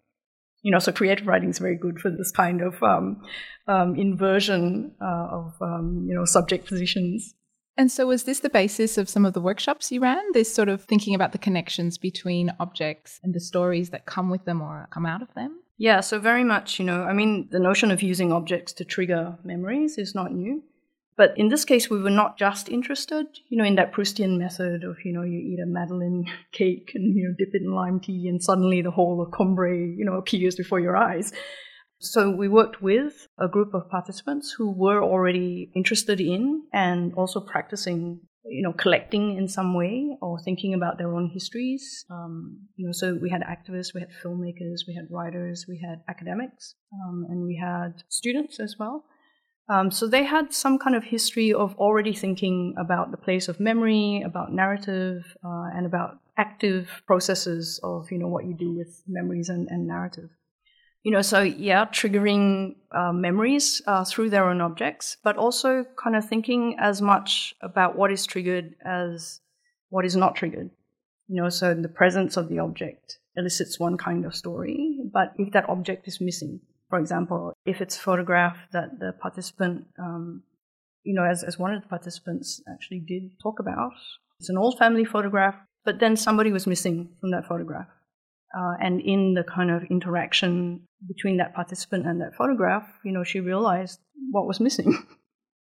you 0.61 0.71
know, 0.71 0.79
so 0.79 0.91
creative 0.91 1.27
writing 1.27 1.49
is 1.49 1.59
very 1.59 1.75
good 1.75 1.99
for 1.99 2.09
this 2.09 2.31
kind 2.31 2.61
of 2.61 2.81
um, 2.83 3.21
um, 3.67 3.95
inversion 3.95 4.93
uh, 5.01 5.27
of, 5.31 5.53
um, 5.61 6.05
you 6.07 6.15
know, 6.15 6.25
subject 6.25 6.67
positions. 6.67 7.33
And 7.77 7.91
so, 7.91 8.07
was 8.07 8.23
this 8.23 8.41
the 8.41 8.49
basis 8.49 8.97
of 8.97 9.09
some 9.09 9.25
of 9.25 9.33
the 9.33 9.41
workshops 9.41 9.91
you 9.91 10.01
ran? 10.01 10.21
This 10.33 10.53
sort 10.53 10.69
of 10.69 10.83
thinking 10.83 11.15
about 11.15 11.31
the 11.31 11.37
connections 11.37 11.97
between 11.97 12.53
objects 12.59 13.19
and 13.23 13.33
the 13.33 13.39
stories 13.39 13.89
that 13.91 14.05
come 14.05 14.29
with 14.29 14.45
them 14.45 14.61
or 14.61 14.87
come 14.91 15.05
out 15.05 15.21
of 15.21 15.33
them? 15.35 15.61
Yeah, 15.77 16.01
so 16.01 16.19
very 16.19 16.43
much, 16.43 16.77
you 16.77 16.85
know, 16.85 17.03
I 17.03 17.13
mean, 17.13 17.47
the 17.49 17.59
notion 17.59 17.89
of 17.89 18.03
using 18.03 18.31
objects 18.31 18.73
to 18.73 18.85
trigger 18.85 19.37
memories 19.43 19.97
is 19.97 20.13
not 20.13 20.31
new. 20.31 20.63
But 21.17 21.37
in 21.37 21.49
this 21.49 21.65
case, 21.65 21.89
we 21.89 22.01
were 22.01 22.09
not 22.09 22.37
just 22.37 22.69
interested, 22.69 23.25
you 23.49 23.57
know, 23.57 23.65
in 23.65 23.75
that 23.75 23.91
Proustian 23.93 24.37
method 24.37 24.83
of, 24.83 24.97
you 25.03 25.13
know, 25.13 25.23
you 25.23 25.39
eat 25.39 25.59
a 25.61 25.67
Madeleine 25.67 26.25
cake 26.51 26.91
and, 26.95 27.15
you 27.15 27.27
know, 27.27 27.35
dip 27.37 27.53
it 27.53 27.61
in 27.61 27.73
lime 27.73 27.99
tea 27.99 28.27
and 28.27 28.41
suddenly 28.41 28.81
the 28.81 28.91
whole 28.91 29.21
of 29.21 29.31
Combray, 29.31 29.95
you 29.97 30.05
know, 30.05 30.15
appears 30.15 30.55
before 30.55 30.79
your 30.79 30.95
eyes. 30.95 31.33
So 31.99 32.31
we 32.31 32.47
worked 32.47 32.81
with 32.81 33.27
a 33.39 33.47
group 33.47 33.75
of 33.75 33.87
participants 33.89 34.55
who 34.57 34.71
were 34.71 35.03
already 35.03 35.71
interested 35.75 36.19
in 36.19 36.63
and 36.73 37.13
also 37.13 37.39
practicing, 37.39 38.21
you 38.43 38.63
know, 38.63 38.73
collecting 38.73 39.37
in 39.37 39.47
some 39.47 39.75
way 39.75 40.17
or 40.19 40.39
thinking 40.39 40.73
about 40.73 40.97
their 40.97 41.13
own 41.13 41.29
histories. 41.31 42.03
Um, 42.09 42.61
you 42.75 42.87
know, 42.87 42.91
so 42.91 43.19
we 43.21 43.29
had 43.29 43.41
activists, 43.41 43.93
we 43.93 43.99
had 43.99 44.09
filmmakers, 44.23 44.87
we 44.87 44.95
had 44.95 45.05
writers, 45.11 45.65
we 45.69 45.79
had 45.87 46.01
academics, 46.09 46.73
um, 46.91 47.27
and 47.29 47.43
we 47.43 47.55
had 47.61 48.01
students 48.09 48.59
as 48.59 48.77
well. 48.79 49.05
Um, 49.71 49.89
so 49.89 50.07
they 50.07 50.23
had 50.23 50.53
some 50.53 50.77
kind 50.77 50.95
of 50.95 51.03
history 51.03 51.53
of 51.53 51.75
already 51.75 52.13
thinking 52.13 52.75
about 52.77 53.11
the 53.11 53.17
place 53.17 53.47
of 53.47 53.59
memory, 53.59 54.21
about 54.25 54.51
narrative, 54.51 55.37
uh, 55.45 55.69
and 55.75 55.85
about 55.85 56.17
active 56.37 56.89
processes 57.07 57.79
of 57.83 58.11
you 58.11 58.17
know 58.17 58.27
what 58.27 58.45
you 58.45 58.53
do 58.53 58.71
with 58.79 59.03
memories 59.07 59.49
and, 59.49 59.67
and 59.69 59.87
narrative 59.87 60.29
you 61.03 61.11
know, 61.11 61.21
so 61.21 61.41
yeah, 61.41 61.85
triggering 61.85 62.75
uh, 62.91 63.11
memories 63.11 63.81
uh, 63.87 64.05
through 64.05 64.29
their 64.29 64.47
own 64.47 64.61
objects, 64.61 65.17
but 65.23 65.35
also 65.35 65.83
kind 66.01 66.15
of 66.15 66.27
thinking 66.27 66.75
as 66.79 67.01
much 67.01 67.55
about 67.61 67.97
what 67.97 68.11
is 68.11 68.25
triggered 68.25 68.75
as 68.85 69.39
what 69.89 70.05
is 70.05 70.15
not 70.15 70.35
triggered. 70.35 70.69
You 71.27 71.41
know, 71.41 71.49
so 71.49 71.73
the 71.73 71.89
presence 71.89 72.37
of 72.37 72.49
the 72.49 72.59
object 72.59 73.17
elicits 73.35 73.79
one 73.79 73.97
kind 73.97 74.25
of 74.25 74.35
story, 74.35 74.99
but 75.11 75.33
if 75.37 75.53
that 75.53 75.69
object 75.69 76.07
is 76.07 76.21
missing, 76.21 76.59
for 76.91 76.99
example, 76.99 77.53
if 77.65 77.79
it's 77.79 77.95
a 77.95 77.99
photograph 77.99 78.57
that 78.73 78.99
the 78.99 79.13
participant, 79.13 79.85
um, 79.97 80.43
you 81.03 81.15
know, 81.15 81.23
as, 81.23 81.41
as 81.41 81.57
one 81.57 81.73
of 81.73 81.81
the 81.81 81.87
participants 81.87 82.61
actually 82.69 82.99
did 82.99 83.31
talk 83.41 83.59
about, 83.59 83.93
it's 84.39 84.49
an 84.49 84.57
old 84.57 84.77
family 84.77 85.05
photograph, 85.05 85.55
but 85.85 86.01
then 86.01 86.17
somebody 86.17 86.51
was 86.51 86.67
missing 86.67 87.09
from 87.21 87.31
that 87.31 87.47
photograph. 87.47 87.87
Uh, 88.53 88.73
and 88.81 88.99
in 88.99 89.33
the 89.33 89.43
kind 89.45 89.71
of 89.71 89.83
interaction 89.89 90.81
between 91.07 91.37
that 91.37 91.55
participant 91.55 92.05
and 92.05 92.19
that 92.19 92.35
photograph, 92.35 92.85
you 93.05 93.13
know, 93.13 93.23
she 93.23 93.39
realized 93.39 94.01
what 94.31 94.45
was 94.45 94.59
missing. 94.59 94.93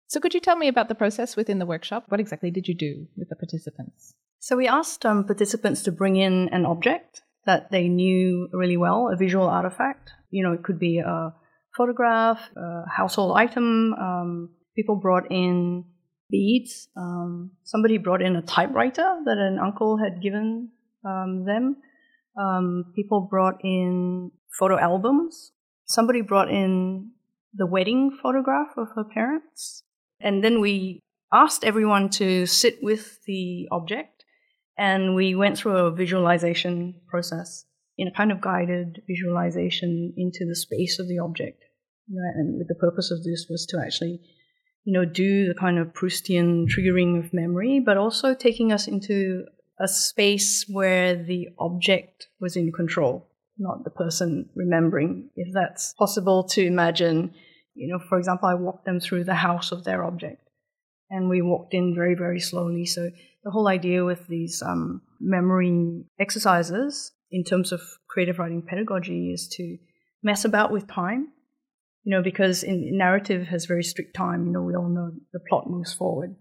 So, 0.10 0.20
could 0.20 0.34
you 0.34 0.40
tell 0.40 0.56
me 0.56 0.68
about 0.68 0.88
the 0.90 0.96
process 0.96 1.36
within 1.36 1.60
the 1.60 1.68
workshop? 1.68 2.06
What 2.08 2.20
exactly 2.20 2.50
did 2.50 2.68
you 2.68 2.74
do 2.74 3.06
with 3.16 3.30
the 3.30 3.36
participants? 3.36 4.16
So, 4.40 4.58
we 4.58 4.68
asked 4.68 5.06
um, 5.06 5.24
participants 5.24 5.84
to 5.84 5.92
bring 5.92 6.16
in 6.16 6.50
an 6.50 6.66
object 6.66 7.22
that 7.50 7.72
they 7.72 7.88
knew 7.88 8.48
really 8.53 8.77
well, 8.77 9.10
a 9.12 9.18
visual 9.18 9.48
artifact. 9.48 10.12
You 10.29 10.44
know, 10.44 10.53
it 10.53 10.63
could 10.63 10.77
be 10.77 11.00
a 11.00 11.34
photograph, 11.75 12.39
a 12.56 12.84
household 12.88 13.32
item. 13.36 13.94
Um, 13.94 14.50
people 14.75 14.96
brought 14.96 15.32
in 15.32 15.86
beads. 16.29 16.89
Um, 16.96 17.51
somebody 17.63 17.98
brought 17.98 18.22
in 18.22 18.36
a 18.36 18.44
typewriter 18.44 19.08
that 19.25 19.38
an 19.38 19.58
uncle 19.58 19.98
had 19.98 20.22
given 20.22 20.70
um, 21.03 21.46
them. 21.46 21.77
Um, 22.39 22.94
people 22.96 23.27
brought 23.34 23.58
in 23.63 24.32
photo 24.60 24.77
albums. 24.77 25.51
Somebody 25.86 26.22
brought 26.22 26.50
in 26.50 27.12
the 27.62 27.65
wedding 27.65 28.15
photograph 28.22 28.77
of 28.77 28.89
her 28.96 29.03
parents. 29.03 29.84
And 30.22 30.44
then 30.44 30.62
we 30.62 31.00
asked 31.34 31.63
everyone 31.63 32.10
to 32.22 32.46
sit 32.46 32.77
with 32.84 33.24
the 33.25 33.68
object 33.72 34.19
and 34.79 35.13
we 35.13 35.36
went 35.36 35.57
through 35.57 35.75
a 35.75 35.91
visualization 35.91 36.95
process 37.07 37.65
in 37.98 38.07
a 38.07 38.13
kind 38.13 38.31
of 38.31 38.39
guided 38.39 39.01
visualization 39.07 40.13
into 40.15 40.45
the 40.48 40.55
space 40.55 41.00
of 41.00 41.07
the 41.09 41.19
object. 41.19 41.65
and 42.09 42.62
the 42.67 42.75
purpose 42.75 43.12
of 43.12 43.24
this 43.24 43.45
was 43.50 43.67
to 43.67 43.77
actually, 43.77 44.19
you 44.86 44.93
know, 44.93 45.05
do 45.05 45.48
the 45.48 45.53
kind 45.53 45.77
of 45.77 45.93
Proustian 45.93 46.65
triggering 46.65 47.19
of 47.19 47.33
memory, 47.33 47.79
but 47.79 47.98
also 47.98 48.33
taking 48.33 48.71
us 48.71 48.88
into 48.88 49.45
a 49.79 49.88
space 49.88 50.65
where 50.67 51.13
the 51.15 51.50
object 51.59 52.27
was 52.39 52.55
in 52.55 52.71
control, 52.71 53.29
not 53.57 53.83
the 53.83 53.91
person 53.91 54.50
remembering. 54.55 55.29
If 55.36 55.53
that's 55.53 55.93
possible 56.00 56.45
to 56.55 56.65
imagine, 56.65 57.33
you 57.75 57.88
know, 57.89 58.00
for 58.00 58.17
example, 58.17 58.48
I 58.48 58.55
walked 58.55 58.86
them 58.86 59.00
through 59.01 59.25
the 59.25 59.36
house 59.36 59.71
of 59.71 59.83
their 59.83 60.03
object 60.03 60.49
and 61.10 61.30
we 61.30 61.42
walked 61.42 61.74
in 61.74 61.96
very, 61.96 62.16
very 62.16 62.39
slowly. 62.39 62.86
So 62.86 63.10
the 63.44 63.51
whole 63.51 63.68
idea 63.68 64.06
with 64.06 64.28
these 64.28 64.62
um, 64.62 65.01
memory 65.20 66.04
exercises 66.20 67.12
in 67.32 67.44
terms 67.44 67.72
of 67.72 67.82
creative 68.10 68.39
writing 68.39 68.62
pedagogy 68.68 69.32
is 69.32 69.48
to 69.58 69.78
mess 70.24 70.46
about 70.46 70.72
with 70.72 70.88
time. 70.88 71.30
You 72.04 72.16
know, 72.16 72.24
because 72.24 72.63
in 72.63 72.98
narrative 72.98 73.48
has 73.48 73.66
very 73.66 73.84
strict 73.84 74.16
time. 74.16 74.46
You 74.46 74.54
know, 74.54 74.62
we 74.62 74.74
all 74.74 74.89
know 74.89 75.12
the 75.34 75.39
plot 75.48 75.70
moves 75.70 75.94
forward 75.94 76.36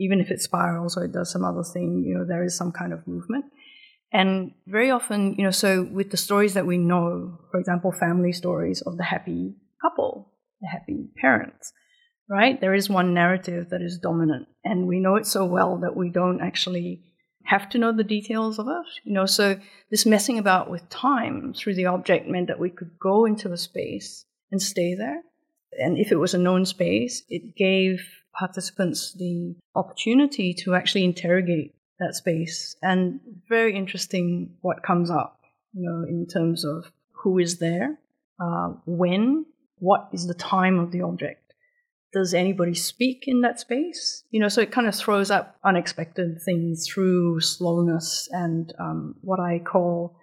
even 0.00 0.18
if 0.18 0.30
it 0.30 0.40
spirals 0.40 0.96
or 0.96 1.04
it 1.04 1.12
does 1.12 1.30
some 1.30 1.44
other 1.44 1.62
thing, 1.62 2.02
you 2.04 2.14
know, 2.14 2.24
there 2.24 2.42
is 2.42 2.56
some 2.56 2.72
kind 2.72 2.92
of 2.92 3.06
movement. 3.06 3.44
And 4.12 4.52
very 4.66 4.90
often, 4.90 5.34
you 5.36 5.44
know, 5.44 5.50
so 5.50 5.84
with 5.92 6.10
the 6.10 6.16
stories 6.16 6.54
that 6.54 6.66
we 6.66 6.78
know, 6.78 7.38
for 7.50 7.60
example, 7.60 7.92
family 7.92 8.32
stories 8.32 8.80
of 8.80 8.96
the 8.96 9.04
happy 9.04 9.54
couple, 9.80 10.32
the 10.62 10.68
happy 10.68 11.10
parents, 11.20 11.72
right? 12.30 12.60
There 12.60 12.74
is 12.74 12.88
one 12.88 13.12
narrative 13.12 13.70
that 13.70 13.82
is 13.82 13.98
dominant, 13.98 14.46
and 14.64 14.86
we 14.86 15.00
know 15.00 15.16
it 15.16 15.26
so 15.26 15.44
well 15.44 15.76
that 15.78 15.96
we 15.96 16.08
don't 16.08 16.40
actually 16.40 17.02
have 17.44 17.68
to 17.70 17.78
know 17.78 17.92
the 17.92 18.04
details 18.04 18.58
of 18.58 18.68
it, 18.68 18.86
you 19.04 19.12
know. 19.12 19.26
So 19.26 19.58
this 19.90 20.06
messing 20.06 20.38
about 20.38 20.70
with 20.70 20.88
time 20.88 21.52
through 21.52 21.74
the 21.74 21.86
object 21.86 22.28
meant 22.28 22.46
that 22.46 22.60
we 22.60 22.70
could 22.70 22.92
go 23.00 23.24
into 23.24 23.52
a 23.52 23.56
space 23.56 24.24
and 24.52 24.62
stay 24.62 24.94
there. 24.94 25.22
And 25.78 25.98
if 25.98 26.12
it 26.12 26.16
was 26.16 26.34
a 26.34 26.38
known 26.38 26.64
space, 26.64 27.24
it 27.28 27.56
gave 27.56 28.06
participants 28.38 29.12
the 29.14 29.56
opportunity 29.74 30.54
to 30.54 30.74
actually 30.74 31.04
interrogate 31.04 31.74
that 31.98 32.14
space. 32.14 32.76
And 32.82 33.20
very 33.48 33.74
interesting 33.74 34.56
what 34.60 34.82
comes 34.82 35.10
up, 35.10 35.40
you 35.72 35.82
know, 35.82 36.06
in 36.08 36.26
terms 36.26 36.64
of 36.64 36.92
who 37.12 37.38
is 37.38 37.58
there, 37.58 37.98
uh, 38.40 38.68
when, 38.86 39.44
what 39.78 40.08
is 40.12 40.26
the 40.26 40.34
time 40.34 40.78
of 40.78 40.92
the 40.92 41.02
object. 41.02 41.49
Does 42.12 42.34
anybody 42.34 42.74
speak 42.74 43.24
in 43.26 43.40
that 43.42 43.60
space? 43.60 44.24
You 44.30 44.40
know, 44.40 44.48
so 44.48 44.60
it 44.60 44.72
kind 44.72 44.88
of 44.88 44.94
throws 44.94 45.30
up 45.30 45.56
unexpected 45.64 46.40
things 46.44 46.86
through 46.92 47.40
slowness 47.40 48.28
and 48.32 48.72
um, 48.80 49.14
what 49.20 49.38
I 49.38 49.60
call 49.60 50.16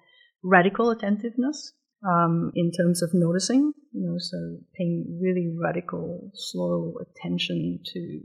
radical 0.43 0.89
attentiveness 0.89 1.73
um, 2.05 2.51
in 2.55 2.71
terms 2.71 3.01
of 3.01 3.11
noticing, 3.13 3.73
you 3.93 4.07
know, 4.07 4.17
so 4.17 4.57
paying 4.77 5.19
really 5.21 5.53
radical, 5.59 6.31
slow 6.33 6.95
attention 7.01 7.79
to 7.93 8.19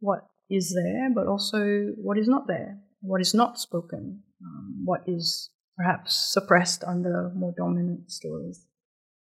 what 0.00 0.26
is 0.50 0.74
there, 0.74 1.08
but 1.14 1.26
also 1.26 1.86
what 1.96 2.18
is 2.18 2.28
not 2.28 2.46
there, 2.46 2.78
what 3.00 3.20
is 3.20 3.34
not 3.34 3.58
spoken, 3.58 4.22
um, 4.44 4.82
what 4.84 5.00
is 5.06 5.50
perhaps 5.76 6.32
suppressed 6.32 6.84
under 6.84 7.30
more 7.34 7.54
dominant 7.56 8.10
stories. 8.10 8.66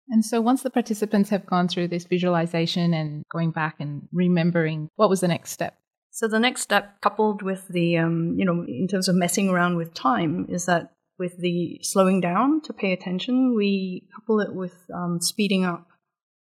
And 0.09 0.25
so, 0.25 0.41
once 0.41 0.63
the 0.63 0.71
participants 0.71 1.31
have 1.31 1.47
gone 1.47 1.69
through 1.69 1.89
this 1.89 2.05
visualization 2.05 2.93
and 2.93 3.25
going 3.33 3.51
back 3.51 3.77
and 3.81 4.09
remembering, 4.13 4.89
what 4.97 5.09
was 5.09 5.21
the 5.21 5.29
next 5.29 5.51
step? 5.51 5.77
So, 6.11 6.29
the 6.29 6.39
next 6.39 6.61
step, 6.61 7.01
coupled 7.01 7.43
with 7.43 7.67
the, 7.69 7.97
um, 7.99 8.35
you 8.37 8.45
know, 8.45 8.65
in 8.69 8.87
terms 8.89 9.09
of 9.09 9.17
messing 9.17 9.49
around 9.49 9.77
with 9.77 9.95
time, 9.95 10.47
is 10.49 10.67
that 10.67 10.93
with 11.19 11.39
the 11.39 11.79
slowing 11.83 12.21
down 12.21 12.61
to 12.63 12.73
pay 12.73 12.93
attention, 12.93 13.55
we 13.57 14.07
couple 14.15 14.41
it 14.41 14.55
with 14.55 14.75
um, 14.95 15.21
speeding 15.21 15.65
up 15.65 15.89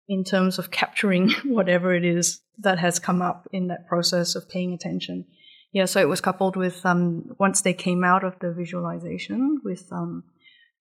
in 0.08 0.24
terms 0.24 0.58
of 0.58 0.70
capturing 0.70 1.30
whatever 1.44 1.94
it 1.94 2.04
is 2.04 2.40
that 2.58 2.78
has 2.78 2.98
come 2.98 3.22
up 3.22 3.46
in 3.52 3.68
that 3.68 3.86
process 3.86 4.34
of 4.34 4.48
paying 4.48 4.72
attention. 4.72 5.26
Yeah, 5.72 5.86
so 5.86 6.00
it 6.00 6.08
was 6.08 6.20
coupled 6.20 6.56
with 6.56 6.84
um, 6.84 7.30
once 7.38 7.62
they 7.62 7.72
came 7.72 8.04
out 8.04 8.24
of 8.24 8.38
the 8.40 8.52
visualization 8.52 9.60
with 9.64 9.90
um, 9.90 10.24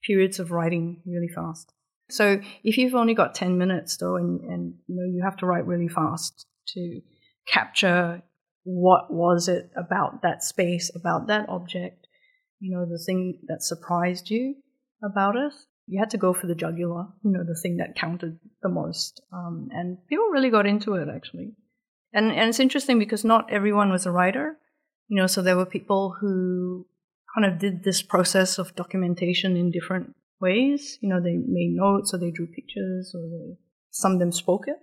periods 0.04 0.40
of 0.40 0.52
writing 0.52 1.02
really 1.06 1.30
fast. 1.30 1.74
So 2.12 2.40
if 2.64 2.78
you've 2.78 2.96
only 2.96 3.14
got 3.14 3.36
ten 3.36 3.58
minutes 3.58 3.98
though, 3.98 4.16
and, 4.16 4.42
and 4.42 4.74
you 4.88 4.96
know 4.96 5.06
you 5.06 5.22
have 5.24 5.38
to 5.38 5.46
write 5.46 5.66
really 5.66 5.88
fast 5.88 6.46
to 6.70 7.02
capture 7.48 8.22
what 8.64 9.12
was 9.12 9.48
it 9.48 9.72
about 9.76 10.22
that 10.22 10.44
space, 10.44 10.92
about 10.96 11.28
that 11.28 11.50
object, 11.50 12.08
you 12.60 12.76
know, 12.76 12.86
the 12.86 13.02
thing 13.04 13.40
that 13.48 13.64
surprised 13.64 14.30
you 14.30 14.56
about 15.04 15.36
it. 15.36 15.54
You 15.88 16.00
had 16.00 16.12
to 16.12 16.18
go 16.18 16.34
for 16.34 16.48
the 16.48 16.56
jugular, 16.56 17.08
you 17.24 17.32
know, 17.32 17.44
the 17.44 17.60
thing 17.60 17.78
that 17.78 17.96
counted 17.96 18.40
the 18.62 18.70
most. 18.70 19.22
Um, 19.34 19.70
and 19.72 19.98
people 20.08 20.26
really 20.32 20.52
got 20.52 20.68
into 20.68 20.94
it, 20.94 21.08
actually. 21.14 21.54
And, 22.14 22.32
and 22.32 22.50
it's 22.50 22.60
interesting 22.60 23.00
because 23.00 23.26
not 23.26 23.52
everyone 23.52 23.92
was 23.92 24.06
a 24.06 24.12
writer, 24.12 24.58
you 25.08 25.18
know, 25.18 25.28
so 25.28 25.42
there 25.42 25.58
were 25.58 25.66
people 25.66 26.16
who 26.20 26.86
kind 27.36 27.52
of 27.52 27.60
did 27.60 27.84
this 27.84 28.02
process 28.02 28.58
of 28.58 28.76
documentation 28.76 29.58
in 29.58 29.72
different 29.72 30.14
ways. 30.42 30.98
You 31.02 31.10
know, 31.10 31.22
they 31.22 31.38
made 31.38 31.76
notes 31.76 32.14
or 32.14 32.18
they 32.18 32.32
drew 32.32 32.48
pictures 32.48 33.14
or 33.16 33.22
they, 33.22 33.58
some 33.92 34.14
of 34.14 34.20
them 34.20 34.32
spoke 34.32 34.68
it. 34.68 34.78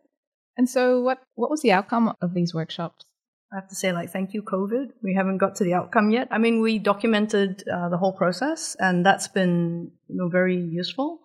And 0.56 0.68
so, 0.68 1.00
what, 1.00 1.18
what 1.34 1.50
was 1.50 1.62
the 1.62 1.72
outcome 1.72 2.14
of 2.20 2.34
these 2.34 2.54
workshops? 2.54 3.04
I 3.52 3.56
have 3.56 3.68
to 3.68 3.74
say, 3.74 3.92
like, 3.92 4.10
thank 4.10 4.34
you, 4.34 4.42
COVID. 4.42 4.88
We 5.02 5.14
haven't 5.14 5.38
got 5.38 5.54
to 5.56 5.64
the 5.64 5.72
outcome 5.72 6.10
yet. 6.10 6.28
I 6.30 6.38
mean, 6.38 6.60
we 6.60 6.78
documented 6.78 7.64
uh, 7.68 7.88
the 7.88 7.96
whole 7.96 8.12
process, 8.12 8.76
and 8.78 9.06
that's 9.06 9.28
been 9.28 9.90
you 10.08 10.16
know, 10.16 10.28
very 10.28 10.56
useful. 10.56 11.20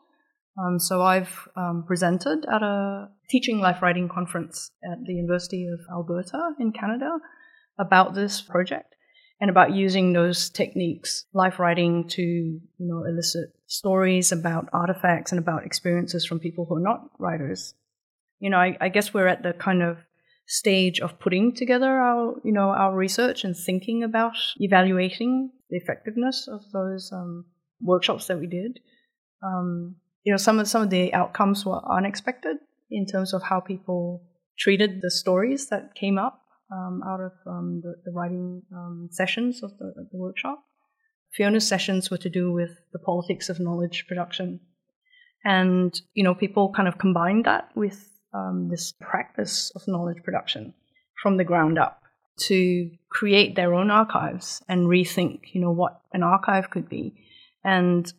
Um, 0.58 0.80
so 0.80 1.02
I've 1.02 1.48
um, 1.58 1.84
presented 1.86 2.46
at 2.46 2.62
a 2.62 3.10
teaching 3.30 3.60
life 3.60 3.82
writing 3.82 4.08
conference 4.08 4.70
at 4.90 5.00
the 5.06 5.14
University 5.14 5.68
of 5.68 5.80
Alberta 5.92 6.52
in 6.60 6.72
Canada 6.72 7.18
about 7.80 8.14
this 8.14 8.42
project. 8.42 8.93
And 9.44 9.50
about 9.50 9.76
using 9.76 10.14
those 10.14 10.50
techniques, 10.50 11.26
life 11.34 11.60
writing, 11.60 12.08
to 12.08 12.22
you 12.22 12.62
know 12.80 13.04
elicit 13.04 13.50
stories 13.68 14.32
about 14.32 14.70
artifacts 14.72 15.34
and 15.34 15.40
about 15.40 15.66
experiences 15.66 16.26
from 16.26 16.40
people 16.40 16.64
who 16.64 16.78
are 16.78 16.80
not 16.92 17.10
writers. 17.20 17.74
You 18.40 18.50
know, 18.50 18.58
I, 18.58 18.78
I 18.80 18.88
guess 18.88 19.14
we're 19.14 19.28
at 19.28 19.44
the 19.44 19.52
kind 19.52 19.84
of 19.84 19.98
stage 20.48 21.02
of 21.02 21.20
putting 21.20 21.54
together 21.54 21.90
our 21.90 22.36
you 22.46 22.54
know 22.54 22.70
our 22.70 22.96
research 22.96 23.44
and 23.44 23.54
thinking 23.54 24.02
about 24.02 24.38
evaluating 24.62 25.52
the 25.70 25.76
effectiveness 25.76 26.48
of 26.48 26.62
those 26.72 27.12
um, 27.12 27.44
workshops 27.82 28.28
that 28.28 28.40
we 28.40 28.48
did. 28.48 28.80
Um, 29.46 29.98
you 30.24 30.32
know, 30.32 30.38
some 30.38 30.58
of 30.58 30.70
some 30.70 30.84
of 30.84 30.90
the 30.90 31.14
outcomes 31.14 31.66
were 31.66 31.82
unexpected 31.92 32.60
in 32.90 33.06
terms 33.06 33.34
of 33.34 33.44
how 33.44 33.60
people 33.60 34.24
treated 34.58 35.02
the 35.02 35.12
stories 35.12 35.68
that 35.68 35.96
came 35.96 36.18
up 36.18 36.43
out 37.06 37.20
of 37.20 37.32
um, 37.48 37.82
the, 37.84 37.96
the, 38.06 38.12
writing 38.12 38.62
um, 38.74 39.10
sessions 39.12 39.64
of 39.64 39.78
the, 39.78 39.94
the, 40.12 40.18
workshop. 40.18 40.64
Fiona's 41.32 41.68
sessions 41.68 42.10
were 42.10 42.18
to 42.18 42.30
do 42.30 42.52
with 42.52 42.72
the 42.94 43.00
politics 43.00 43.50
of 43.50 43.60
knowledge 43.60 44.06
production, 44.08 44.60
and 45.46 45.94
you 46.14 46.24
know, 46.24 46.36
people 46.36 46.72
kind 46.72 46.88
of 46.88 46.98
combined 46.98 47.46
that 47.46 47.70
with 47.76 48.10
um, 48.34 48.68
this 48.70 48.94
practice 49.00 49.72
of 49.76 49.88
knowledge 49.88 50.24
production 50.24 50.74
from 51.22 51.38
the 51.38 51.44
ground 51.44 51.78
up 51.78 52.04
to 52.36 52.90
create 53.10 53.56
their 53.56 53.74
own 53.74 53.92
archives 53.92 54.62
and 54.68 54.88
rethink, 54.88 55.42
you 55.54 55.62
know, 55.62 55.72
what 55.72 56.02
an 56.14 56.24
archive 56.24 56.70
could 56.70 56.90
be. 56.90 57.14
And, 57.64 58.12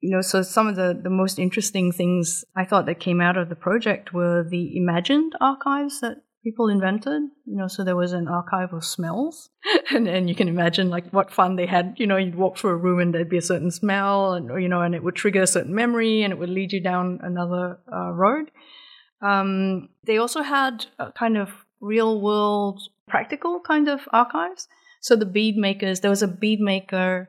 you 0.00 0.10
know, 0.10 0.20
so 0.20 0.42
some 0.42 0.68
of 0.68 0.76
the, 0.76 0.98
the 1.00 1.10
most 1.10 1.38
interesting 1.38 1.90
things 1.90 2.44
I 2.54 2.64
thought 2.64 2.86
that 2.86 3.00
came 3.00 3.20
out 3.20 3.36
of 3.36 3.48
the 3.48 3.56
project 3.56 4.12
were 4.12 4.44
the 4.48 4.76
imagined 4.76 5.34
archives 5.40 6.00
that 6.00 6.18
people 6.42 6.68
invented. 6.68 7.22
You 7.46 7.56
know, 7.56 7.68
so 7.68 7.84
there 7.84 7.96
was 7.96 8.12
an 8.12 8.28
archive 8.28 8.72
of 8.72 8.84
smells. 8.84 9.50
and, 9.90 10.08
and 10.08 10.28
you 10.28 10.34
can 10.34 10.48
imagine 10.48 10.90
like 10.90 11.10
what 11.10 11.30
fun 11.30 11.56
they 11.56 11.66
had. 11.66 11.94
You 11.98 12.06
know, 12.06 12.16
you'd 12.16 12.34
walk 12.34 12.58
through 12.58 12.70
a 12.70 12.76
room 12.76 13.00
and 13.00 13.14
there'd 13.14 13.28
be 13.28 13.38
a 13.38 13.42
certain 13.42 13.70
smell 13.70 14.34
and, 14.34 14.48
you 14.62 14.68
know, 14.68 14.82
and 14.82 14.94
it 14.94 15.02
would 15.02 15.16
trigger 15.16 15.42
a 15.42 15.46
certain 15.46 15.74
memory 15.74 16.22
and 16.22 16.32
it 16.32 16.38
would 16.38 16.50
lead 16.50 16.72
you 16.72 16.80
down 16.80 17.20
another 17.22 17.78
uh, 17.92 18.12
road. 18.12 18.50
Um, 19.20 19.88
they 20.04 20.18
also 20.18 20.42
had 20.42 20.86
kind 21.16 21.36
of 21.36 21.50
real 21.80 22.20
world 22.20 22.80
practical 23.08 23.60
kind 23.60 23.88
of 23.88 24.00
archives. 24.12 24.68
So 25.00 25.16
the 25.16 25.26
bead 25.26 25.56
makers, 25.56 26.00
there 26.00 26.10
was 26.10 26.22
a 26.22 26.28
bead 26.28 26.60
maker 26.60 27.28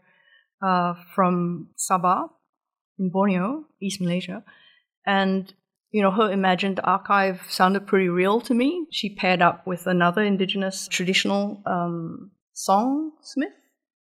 uh, 0.62 0.94
from 1.14 1.70
Sabah 1.78 2.30
in 2.98 3.10
Borneo, 3.10 3.66
East 3.82 4.00
Malaysia, 4.00 4.44
and 5.06 5.54
you 5.94 6.02
know 6.02 6.12
her 6.12 6.32
imagined 6.32 6.80
archive 6.84 7.42
sounded 7.48 7.88
pretty 7.88 8.10
real 8.10 8.42
to 8.42 8.54
me. 8.54 8.88
She 8.92 9.16
paired 9.16 9.42
up 9.42 9.66
with 9.66 9.86
another 9.88 10.24
indigenous 10.24 10.88
traditional 10.88 11.62
um, 11.66 12.32
songsmith. 12.56 13.54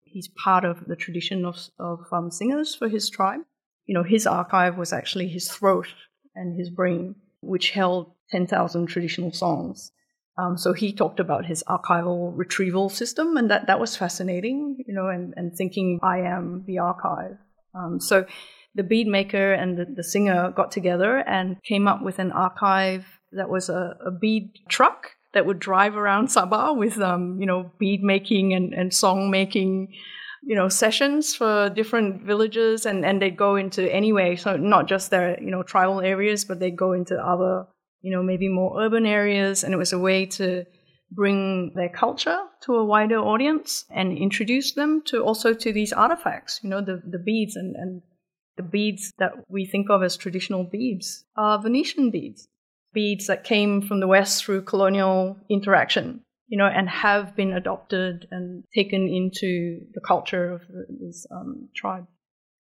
He's 0.05 0.29
part 0.29 0.65
of 0.65 0.87
the 0.87 0.95
tradition 0.95 1.45
of, 1.45 1.59
of 1.81 1.99
um, 2.13 2.31
singers 2.31 2.77
for 2.77 2.89
his 2.89 3.11
tribe. 3.11 3.41
You 3.87 3.95
know, 3.95 4.05
his 4.05 4.25
archive 4.25 4.79
was 4.79 4.93
actually 4.93 5.27
his 5.29 5.51
throat 5.51 5.89
and 6.37 6.57
his 6.57 6.71
brain 6.71 7.17
which 7.41 7.71
held 7.71 8.13
10,000 8.31 8.87
traditional 8.87 9.33
songs. 9.33 9.91
Um, 10.39 10.57
so 10.57 10.73
he 10.73 10.93
talked 10.93 11.21
about 11.21 11.45
his 11.45 11.63
archival 11.69 12.33
retrieval 12.35 12.89
system, 12.89 13.37
and 13.37 13.51
that, 13.51 13.67
that 13.67 13.81
was 13.81 13.97
fascinating, 13.97 14.83
you 14.87 14.95
know, 14.95 15.09
and, 15.09 15.35
and 15.37 15.55
thinking 15.55 16.01
I 16.03 16.21
am 16.21 16.65
the 16.67 16.79
archive. 16.79 17.37
Um, 17.75 18.01
so 18.01 18.27
the 18.75 18.83
bead 18.83 19.07
maker 19.07 19.53
and 19.53 19.79
the, 19.79 19.85
the, 19.85 20.03
singer 20.03 20.51
got 20.51 20.71
together 20.71 21.19
and 21.19 21.63
came 21.63 21.87
up 21.87 22.03
with 22.03 22.19
an 22.19 22.33
archive 22.33 23.07
that 23.33 23.49
was 23.49 23.69
a, 23.69 23.97
a 24.05 24.11
bead 24.11 24.51
truck 24.69 25.11
that 25.33 25.47
would 25.47 25.59
drive 25.59 25.97
around 25.97 26.29
Sabah 26.29 26.77
with, 26.77 26.99
um, 26.99 27.39
you 27.41 27.47
know, 27.47 27.71
bead 27.79 28.03
making 28.03 28.53
and, 28.53 28.73
and 28.73 28.93
song 28.93 29.31
making 29.31 29.93
you 30.47 30.55
know 30.55 30.69
sessions 30.69 31.35
for 31.35 31.71
different 31.71 32.23
villages. 32.23 32.87
And 32.87 33.05
and 33.05 33.21
they'd 33.21 33.37
go 33.37 33.57
into 33.57 33.93
anyway 33.93 34.37
so 34.37 34.57
not 34.57 34.89
just 34.89 35.11
their 35.11 35.41
you 35.41 35.51
know 35.51 35.63
tribal 35.63 36.01
areas 36.01 36.45
but 36.45 36.61
they'd 36.61 36.77
go 36.77 36.93
into 36.93 37.17
other 37.17 37.67
you 38.03 38.13
know 38.13 38.23
maybe 38.23 38.49
more 38.49 38.81
urban 38.81 39.07
areas. 39.07 39.65
And 39.65 39.73
it 39.73 39.79
was 39.79 39.93
a 39.93 39.99
way 39.99 40.27
to 40.27 40.65
bring 41.11 41.73
their 41.75 41.89
culture 41.89 42.39
to 42.63 42.75
a 42.75 42.85
wider 42.85 43.19
audience 43.19 43.85
and 43.91 44.17
introduce 44.19 44.73
them 44.75 45.03
to 45.07 45.23
also 45.23 45.55
to 45.55 45.73
these 45.73 45.93
artifacts 45.93 46.61
you 46.63 46.69
know 46.69 46.81
the 46.81 47.01
the 47.09 47.19
beads 47.19 47.57
and 47.57 47.77
and 47.77 48.03
the 48.57 48.63
beads 48.63 49.13
that 49.19 49.33
we 49.49 49.65
think 49.65 49.91
of 49.91 50.03
as 50.03 50.17
traditional 50.17 50.65
beads 50.65 51.25
are 51.37 51.61
venetian 51.61 52.11
beads 52.11 52.49
beads 52.93 53.27
that 53.27 53.45
came 53.45 53.83
from 53.83 54.01
the 54.01 54.07
west 54.07 54.45
through 54.45 54.63
colonial 54.63 55.37
interaction 55.51 56.21
you 56.49 56.59
know, 56.59 56.67
and 56.67 56.89
have 56.89 57.35
been 57.35 57.53
adopted 57.53 58.29
and 58.31 58.65
taken 58.75 59.09
into 59.09 59.81
the 59.95 60.01
culture 60.01 60.53
of 60.53 60.63
this 61.01 61.27
um, 61.31 61.69
tribe. 61.75 62.07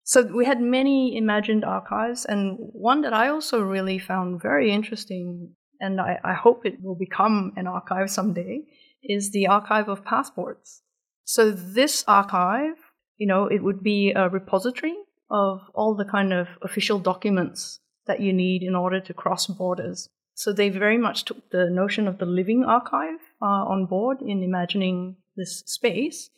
So 0.03 0.23
we 0.23 0.45
had 0.45 0.61
many 0.61 1.17
imagined 1.17 1.63
archives, 1.63 2.25
and 2.25 2.57
one 2.57 3.01
that 3.01 3.13
I 3.13 3.29
also 3.29 3.61
really 3.61 3.99
found 3.99 4.41
very 4.41 4.71
interesting, 4.71 5.55
and 5.79 5.99
I, 5.99 6.19
I 6.23 6.33
hope 6.33 6.65
it 6.65 6.81
will 6.81 6.95
become 6.95 7.53
an 7.55 7.67
archive 7.67 8.09
someday, 8.09 8.61
is 9.03 9.31
the 9.31 9.47
archive 9.47 9.89
of 9.89 10.03
passports. 10.03 10.81
So 11.23 11.51
this 11.51 12.03
archive, 12.07 12.75
you 13.17 13.27
know, 13.27 13.45
it 13.45 13.63
would 13.63 13.83
be 13.83 14.11
a 14.15 14.29
repository 14.29 14.95
of 15.31 15.61
all 15.73 15.95
the 15.95 16.05
kind 16.05 16.33
of 16.33 16.47
official 16.61 16.99
documents 16.99 17.79
that 18.05 18.19
you 18.19 18.33
need 18.33 18.61
in 18.61 18.75
order 18.75 18.99
to 18.99 19.13
cross 19.13 19.47
borders. 19.47 20.09
So 20.33 20.51
they 20.51 20.69
very 20.69 20.97
much 20.97 21.25
took 21.25 21.49
the 21.51 21.69
notion 21.69 22.07
of 22.07 22.17
the 22.17 22.25
living 22.25 22.63
archive 22.65 23.19
uh, 23.41 23.45
on 23.45 23.85
board 23.85 24.21
in 24.21 24.43
imagining 24.43 25.15
this 25.35 25.63
space. 25.65 26.29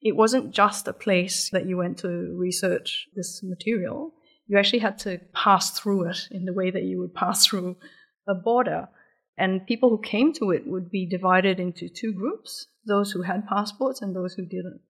It 0.00 0.16
wasn't 0.16 0.52
just 0.52 0.88
a 0.88 0.92
place 0.92 1.48
that 1.50 1.66
you 1.66 1.76
went 1.76 1.98
to 1.98 2.36
research 2.36 3.06
this 3.14 3.40
material. 3.42 4.12
You 4.46 4.58
actually 4.58 4.80
had 4.80 4.98
to 5.00 5.20
pass 5.32 5.78
through 5.78 6.10
it 6.10 6.28
in 6.30 6.44
the 6.44 6.52
way 6.52 6.70
that 6.70 6.82
you 6.82 6.98
would 7.00 7.14
pass 7.14 7.46
through 7.46 7.76
a 8.28 8.34
border. 8.34 8.88
And 9.38 9.66
people 9.66 9.90
who 9.90 10.00
came 10.02 10.32
to 10.34 10.50
it 10.50 10.66
would 10.66 10.90
be 10.90 11.06
divided 11.06 11.58
into 11.58 11.88
two 11.88 12.12
groups 12.12 12.66
those 12.86 13.12
who 13.12 13.22
had 13.22 13.46
passports 13.46 14.02
and 14.02 14.14
those 14.14 14.34
who 14.34 14.44
didn't, 14.44 14.80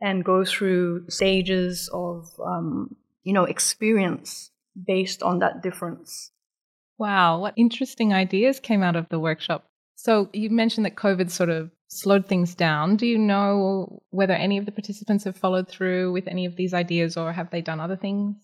and 0.00 0.24
go 0.24 0.44
through 0.44 1.08
stages 1.08 1.88
of, 1.92 2.26
um, 2.44 2.94
you 3.22 3.32
know, 3.32 3.44
experience 3.44 4.50
based 4.86 5.22
on 5.22 5.38
that 5.40 5.62
difference. 5.62 6.32
Wow, 6.98 7.40
what 7.40 7.54
interesting 7.56 8.12
ideas 8.12 8.60
came 8.60 8.82
out 8.82 8.96
of 8.96 9.08
the 9.08 9.18
workshop. 9.18 9.66
So 9.94 10.28
you 10.32 10.50
mentioned 10.50 10.86
that 10.86 10.96
COVID 10.96 11.30
sort 11.30 11.50
of 11.50 11.70
slowed 11.88 12.26
things 12.26 12.54
down. 12.54 12.96
Do 12.96 13.06
you 13.06 13.18
know 13.18 14.02
whether 14.10 14.34
any 14.34 14.58
of 14.58 14.66
the 14.66 14.72
participants 14.72 15.24
have 15.24 15.36
followed 15.36 15.68
through 15.68 16.12
with 16.12 16.28
any 16.28 16.44
of 16.46 16.56
these 16.56 16.74
ideas 16.74 17.16
or 17.16 17.32
have 17.32 17.50
they 17.50 17.62
done 17.62 17.80
other 17.80 17.96
things? 17.96 18.36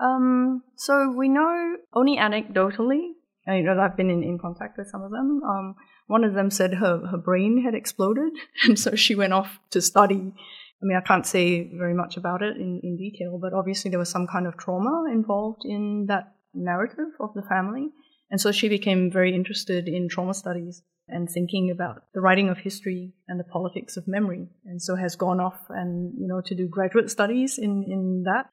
Um, 0.00 0.62
so 0.76 1.10
we 1.10 1.28
know 1.28 1.76
only 1.92 2.16
anecdotally. 2.16 3.12
You 3.46 3.62
know, 3.62 3.80
I've 3.80 3.96
been 3.96 4.10
in, 4.10 4.22
in 4.22 4.38
contact 4.38 4.76
with 4.76 4.88
some 4.88 5.02
of 5.02 5.10
them. 5.10 5.40
Um, 5.42 5.74
one 6.06 6.22
of 6.22 6.34
them 6.34 6.50
said 6.50 6.74
her, 6.74 7.06
her 7.06 7.16
brain 7.16 7.62
had 7.64 7.74
exploded, 7.74 8.32
and 8.64 8.78
so 8.78 8.94
she 8.94 9.14
went 9.14 9.32
off 9.32 9.58
to 9.70 9.80
study. 9.80 10.34
I 10.80 10.86
mean, 10.86 10.96
I 10.96 11.00
can't 11.00 11.26
say 11.26 11.70
very 11.76 11.94
much 11.94 12.16
about 12.16 12.42
it 12.42 12.56
in, 12.56 12.80
in 12.84 12.96
detail, 12.96 13.38
but 13.40 13.52
obviously 13.52 13.90
there 13.90 13.98
was 13.98 14.10
some 14.10 14.26
kind 14.26 14.46
of 14.46 14.56
trauma 14.56 15.06
involved 15.10 15.62
in 15.64 16.06
that 16.06 16.34
narrative 16.54 17.08
of 17.20 17.34
the 17.34 17.42
family. 17.42 17.90
And 18.30 18.40
so 18.40 18.52
she 18.52 18.68
became 18.68 19.10
very 19.10 19.34
interested 19.34 19.88
in 19.88 20.08
trauma 20.08 20.34
studies 20.34 20.82
and 21.08 21.28
thinking 21.28 21.70
about 21.70 22.04
the 22.14 22.20
writing 22.20 22.48
of 22.48 22.58
history 22.58 23.12
and 23.26 23.40
the 23.40 23.44
politics 23.44 23.96
of 23.96 24.06
memory. 24.06 24.46
And 24.66 24.80
so 24.80 24.94
has 24.94 25.16
gone 25.16 25.40
off 25.40 25.58
and, 25.70 26.12
you 26.18 26.28
know, 26.28 26.42
to 26.42 26.54
do 26.54 26.68
graduate 26.68 27.10
studies 27.10 27.58
in, 27.58 27.84
in 27.84 28.24
that. 28.24 28.50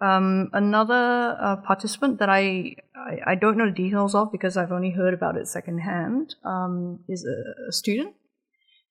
Um, 0.00 0.48
another 0.52 1.36
uh, 1.40 1.56
participant 1.64 2.18
that 2.18 2.28
I, 2.28 2.74
I, 2.96 3.18
I, 3.24 3.34
don't 3.36 3.56
know 3.56 3.66
the 3.66 3.72
details 3.72 4.16
of 4.16 4.32
because 4.32 4.56
I've 4.56 4.72
only 4.72 4.90
heard 4.90 5.14
about 5.14 5.36
it 5.36 5.46
secondhand 5.46 6.34
um, 6.44 6.98
is 7.08 7.24
a, 7.24 7.68
a 7.68 7.72
student. 7.72 8.12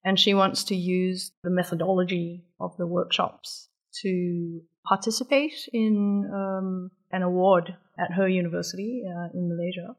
And 0.04 0.18
she 0.18 0.34
wants 0.34 0.64
to 0.64 0.74
use 0.74 1.30
the 1.44 1.50
methodology 1.50 2.44
of 2.58 2.76
the 2.76 2.86
workshops 2.86 3.68
to 4.02 4.62
participate 4.84 5.68
in 5.72 6.28
um, 6.32 6.90
an 7.10 7.22
award 7.22 7.76
at 7.98 8.12
her 8.12 8.28
university 8.28 9.04
uh, 9.06 9.28
in 9.34 9.48
Malaysia. 9.48 9.94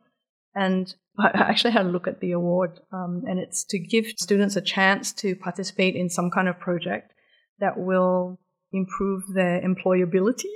And 0.55 0.93
I 1.19 1.29
actually 1.33 1.71
had 1.71 1.85
a 1.85 1.89
look 1.89 2.07
at 2.07 2.19
the 2.19 2.31
award, 2.31 2.79
um, 2.91 3.23
and 3.27 3.39
it's 3.39 3.63
to 3.65 3.79
give 3.79 4.07
students 4.17 4.55
a 4.55 4.61
chance 4.61 5.13
to 5.13 5.35
participate 5.35 5.95
in 5.95 6.09
some 6.09 6.31
kind 6.31 6.47
of 6.47 6.59
project 6.59 7.13
that 7.59 7.77
will 7.77 8.39
improve 8.71 9.23
their 9.33 9.61
employability. 9.61 10.51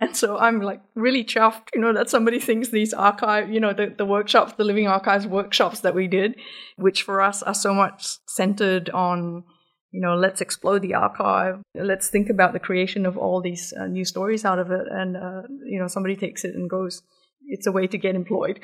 And 0.00 0.16
so 0.16 0.38
I'm 0.38 0.60
like 0.60 0.80
really 0.94 1.24
chuffed, 1.24 1.68
you 1.74 1.80
know, 1.80 1.92
that 1.92 2.08
somebody 2.08 2.40
thinks 2.40 2.70
these 2.70 2.94
archive, 2.94 3.50
you 3.50 3.60
know, 3.60 3.74
the, 3.74 3.94
the 3.96 4.06
workshops, 4.06 4.54
the 4.54 4.64
Living 4.64 4.88
Archives 4.88 5.26
workshops 5.26 5.80
that 5.80 5.94
we 5.94 6.08
did, 6.08 6.36
which 6.76 7.02
for 7.02 7.20
us 7.20 7.42
are 7.42 7.54
so 7.54 7.74
much 7.74 8.16
centered 8.26 8.88
on 8.90 9.44
you 9.92 10.00
know, 10.00 10.14
let's 10.14 10.40
explore 10.40 10.78
the 10.78 10.94
archive. 10.94 11.60
Let's 11.74 12.08
think 12.08 12.30
about 12.30 12.52
the 12.52 12.60
creation 12.60 13.06
of 13.06 13.18
all 13.18 13.40
these 13.40 13.72
uh, 13.78 13.86
new 13.86 14.04
stories 14.04 14.44
out 14.44 14.58
of 14.58 14.70
it. 14.70 14.86
And, 14.90 15.16
uh, 15.16 15.42
you 15.64 15.78
know, 15.78 15.88
somebody 15.88 16.16
takes 16.16 16.44
it 16.44 16.54
and 16.54 16.70
goes, 16.70 17.02
it's 17.46 17.66
a 17.66 17.72
way 17.72 17.86
to 17.88 17.98
get 17.98 18.14
employed. 18.14 18.60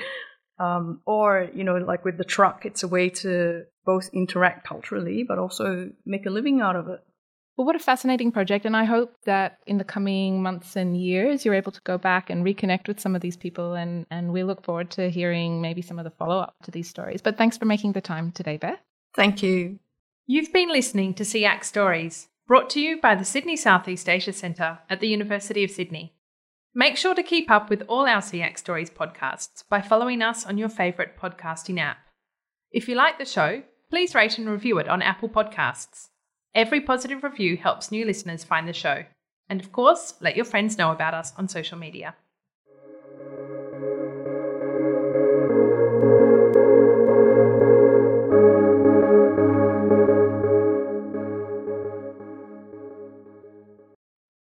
Um, 0.58 1.02
or, 1.04 1.50
you 1.52 1.64
know, 1.64 1.76
like 1.76 2.04
with 2.04 2.16
the 2.16 2.24
truck, 2.24 2.64
it's 2.64 2.82
a 2.82 2.88
way 2.88 3.08
to 3.10 3.64
both 3.84 4.08
interact 4.12 4.66
culturally, 4.66 5.24
but 5.26 5.38
also 5.38 5.90
make 6.06 6.26
a 6.26 6.30
living 6.30 6.60
out 6.60 6.76
of 6.76 6.88
it. 6.88 7.00
Well, 7.56 7.66
what 7.66 7.76
a 7.76 7.78
fascinating 7.80 8.32
project. 8.32 8.66
And 8.66 8.76
I 8.76 8.84
hope 8.84 9.14
that 9.24 9.58
in 9.66 9.78
the 9.78 9.84
coming 9.84 10.42
months 10.42 10.76
and 10.76 10.96
years, 11.00 11.44
you're 11.44 11.54
able 11.54 11.72
to 11.72 11.80
go 11.82 11.96
back 11.96 12.28
and 12.28 12.44
reconnect 12.44 12.86
with 12.86 13.00
some 13.00 13.14
of 13.14 13.22
these 13.22 13.36
people. 13.36 13.74
And, 13.74 14.04
and 14.10 14.32
we 14.32 14.42
look 14.42 14.62
forward 14.62 14.90
to 14.92 15.10
hearing 15.10 15.62
maybe 15.62 15.80
some 15.80 15.98
of 15.98 16.04
the 16.04 16.10
follow 16.10 16.38
up 16.38 16.54
to 16.64 16.70
these 16.70 16.88
stories. 16.88 17.22
But 17.22 17.38
thanks 17.38 17.56
for 17.56 17.64
making 17.64 17.92
the 17.92 18.02
time 18.02 18.30
today, 18.30 18.58
Beth. 18.58 18.80
Thank 19.14 19.42
you. 19.42 19.78
You've 20.26 20.52
been 20.52 20.68
listening 20.68 21.14
to 21.14 21.22
SEAC 21.22 21.64
Stories, 21.64 22.28
brought 22.46 22.68
to 22.70 22.80
you 22.80 23.00
by 23.00 23.14
the 23.14 23.24
Sydney 23.24 23.56
Southeast 23.56 24.08
Asia 24.08 24.32
Centre 24.32 24.80
at 24.90 25.00
the 25.00 25.08
University 25.08 25.64
of 25.64 25.70
Sydney. 25.70 26.14
Make 26.74 26.98
sure 26.98 27.14
to 27.14 27.22
keep 27.22 27.50
up 27.50 27.70
with 27.70 27.84
all 27.88 28.06
our 28.06 28.20
SEAC 28.20 28.58
Stories 28.58 28.90
podcasts 28.90 29.64
by 29.70 29.80
following 29.80 30.20
us 30.20 30.44
on 30.44 30.58
your 30.58 30.68
favourite 30.68 31.16
podcasting 31.16 31.80
app. 31.80 31.98
If 32.70 32.86
you 32.86 32.96
like 32.96 33.18
the 33.18 33.24
show, 33.24 33.62
please 33.88 34.14
rate 34.14 34.36
and 34.36 34.50
review 34.50 34.78
it 34.78 34.88
on 34.88 35.00
Apple 35.00 35.30
Podcasts. 35.30 36.08
Every 36.56 36.80
positive 36.80 37.22
review 37.22 37.58
helps 37.58 37.92
new 37.92 38.06
listeners 38.06 38.42
find 38.42 38.66
the 38.66 38.72
show. 38.72 39.04
And 39.46 39.60
of 39.60 39.72
course, 39.72 40.14
let 40.22 40.36
your 40.36 40.46
friends 40.46 40.78
know 40.78 40.90
about 40.90 41.12
us 41.12 41.34
on 41.36 41.48
social 41.48 41.76
media. 41.76 42.16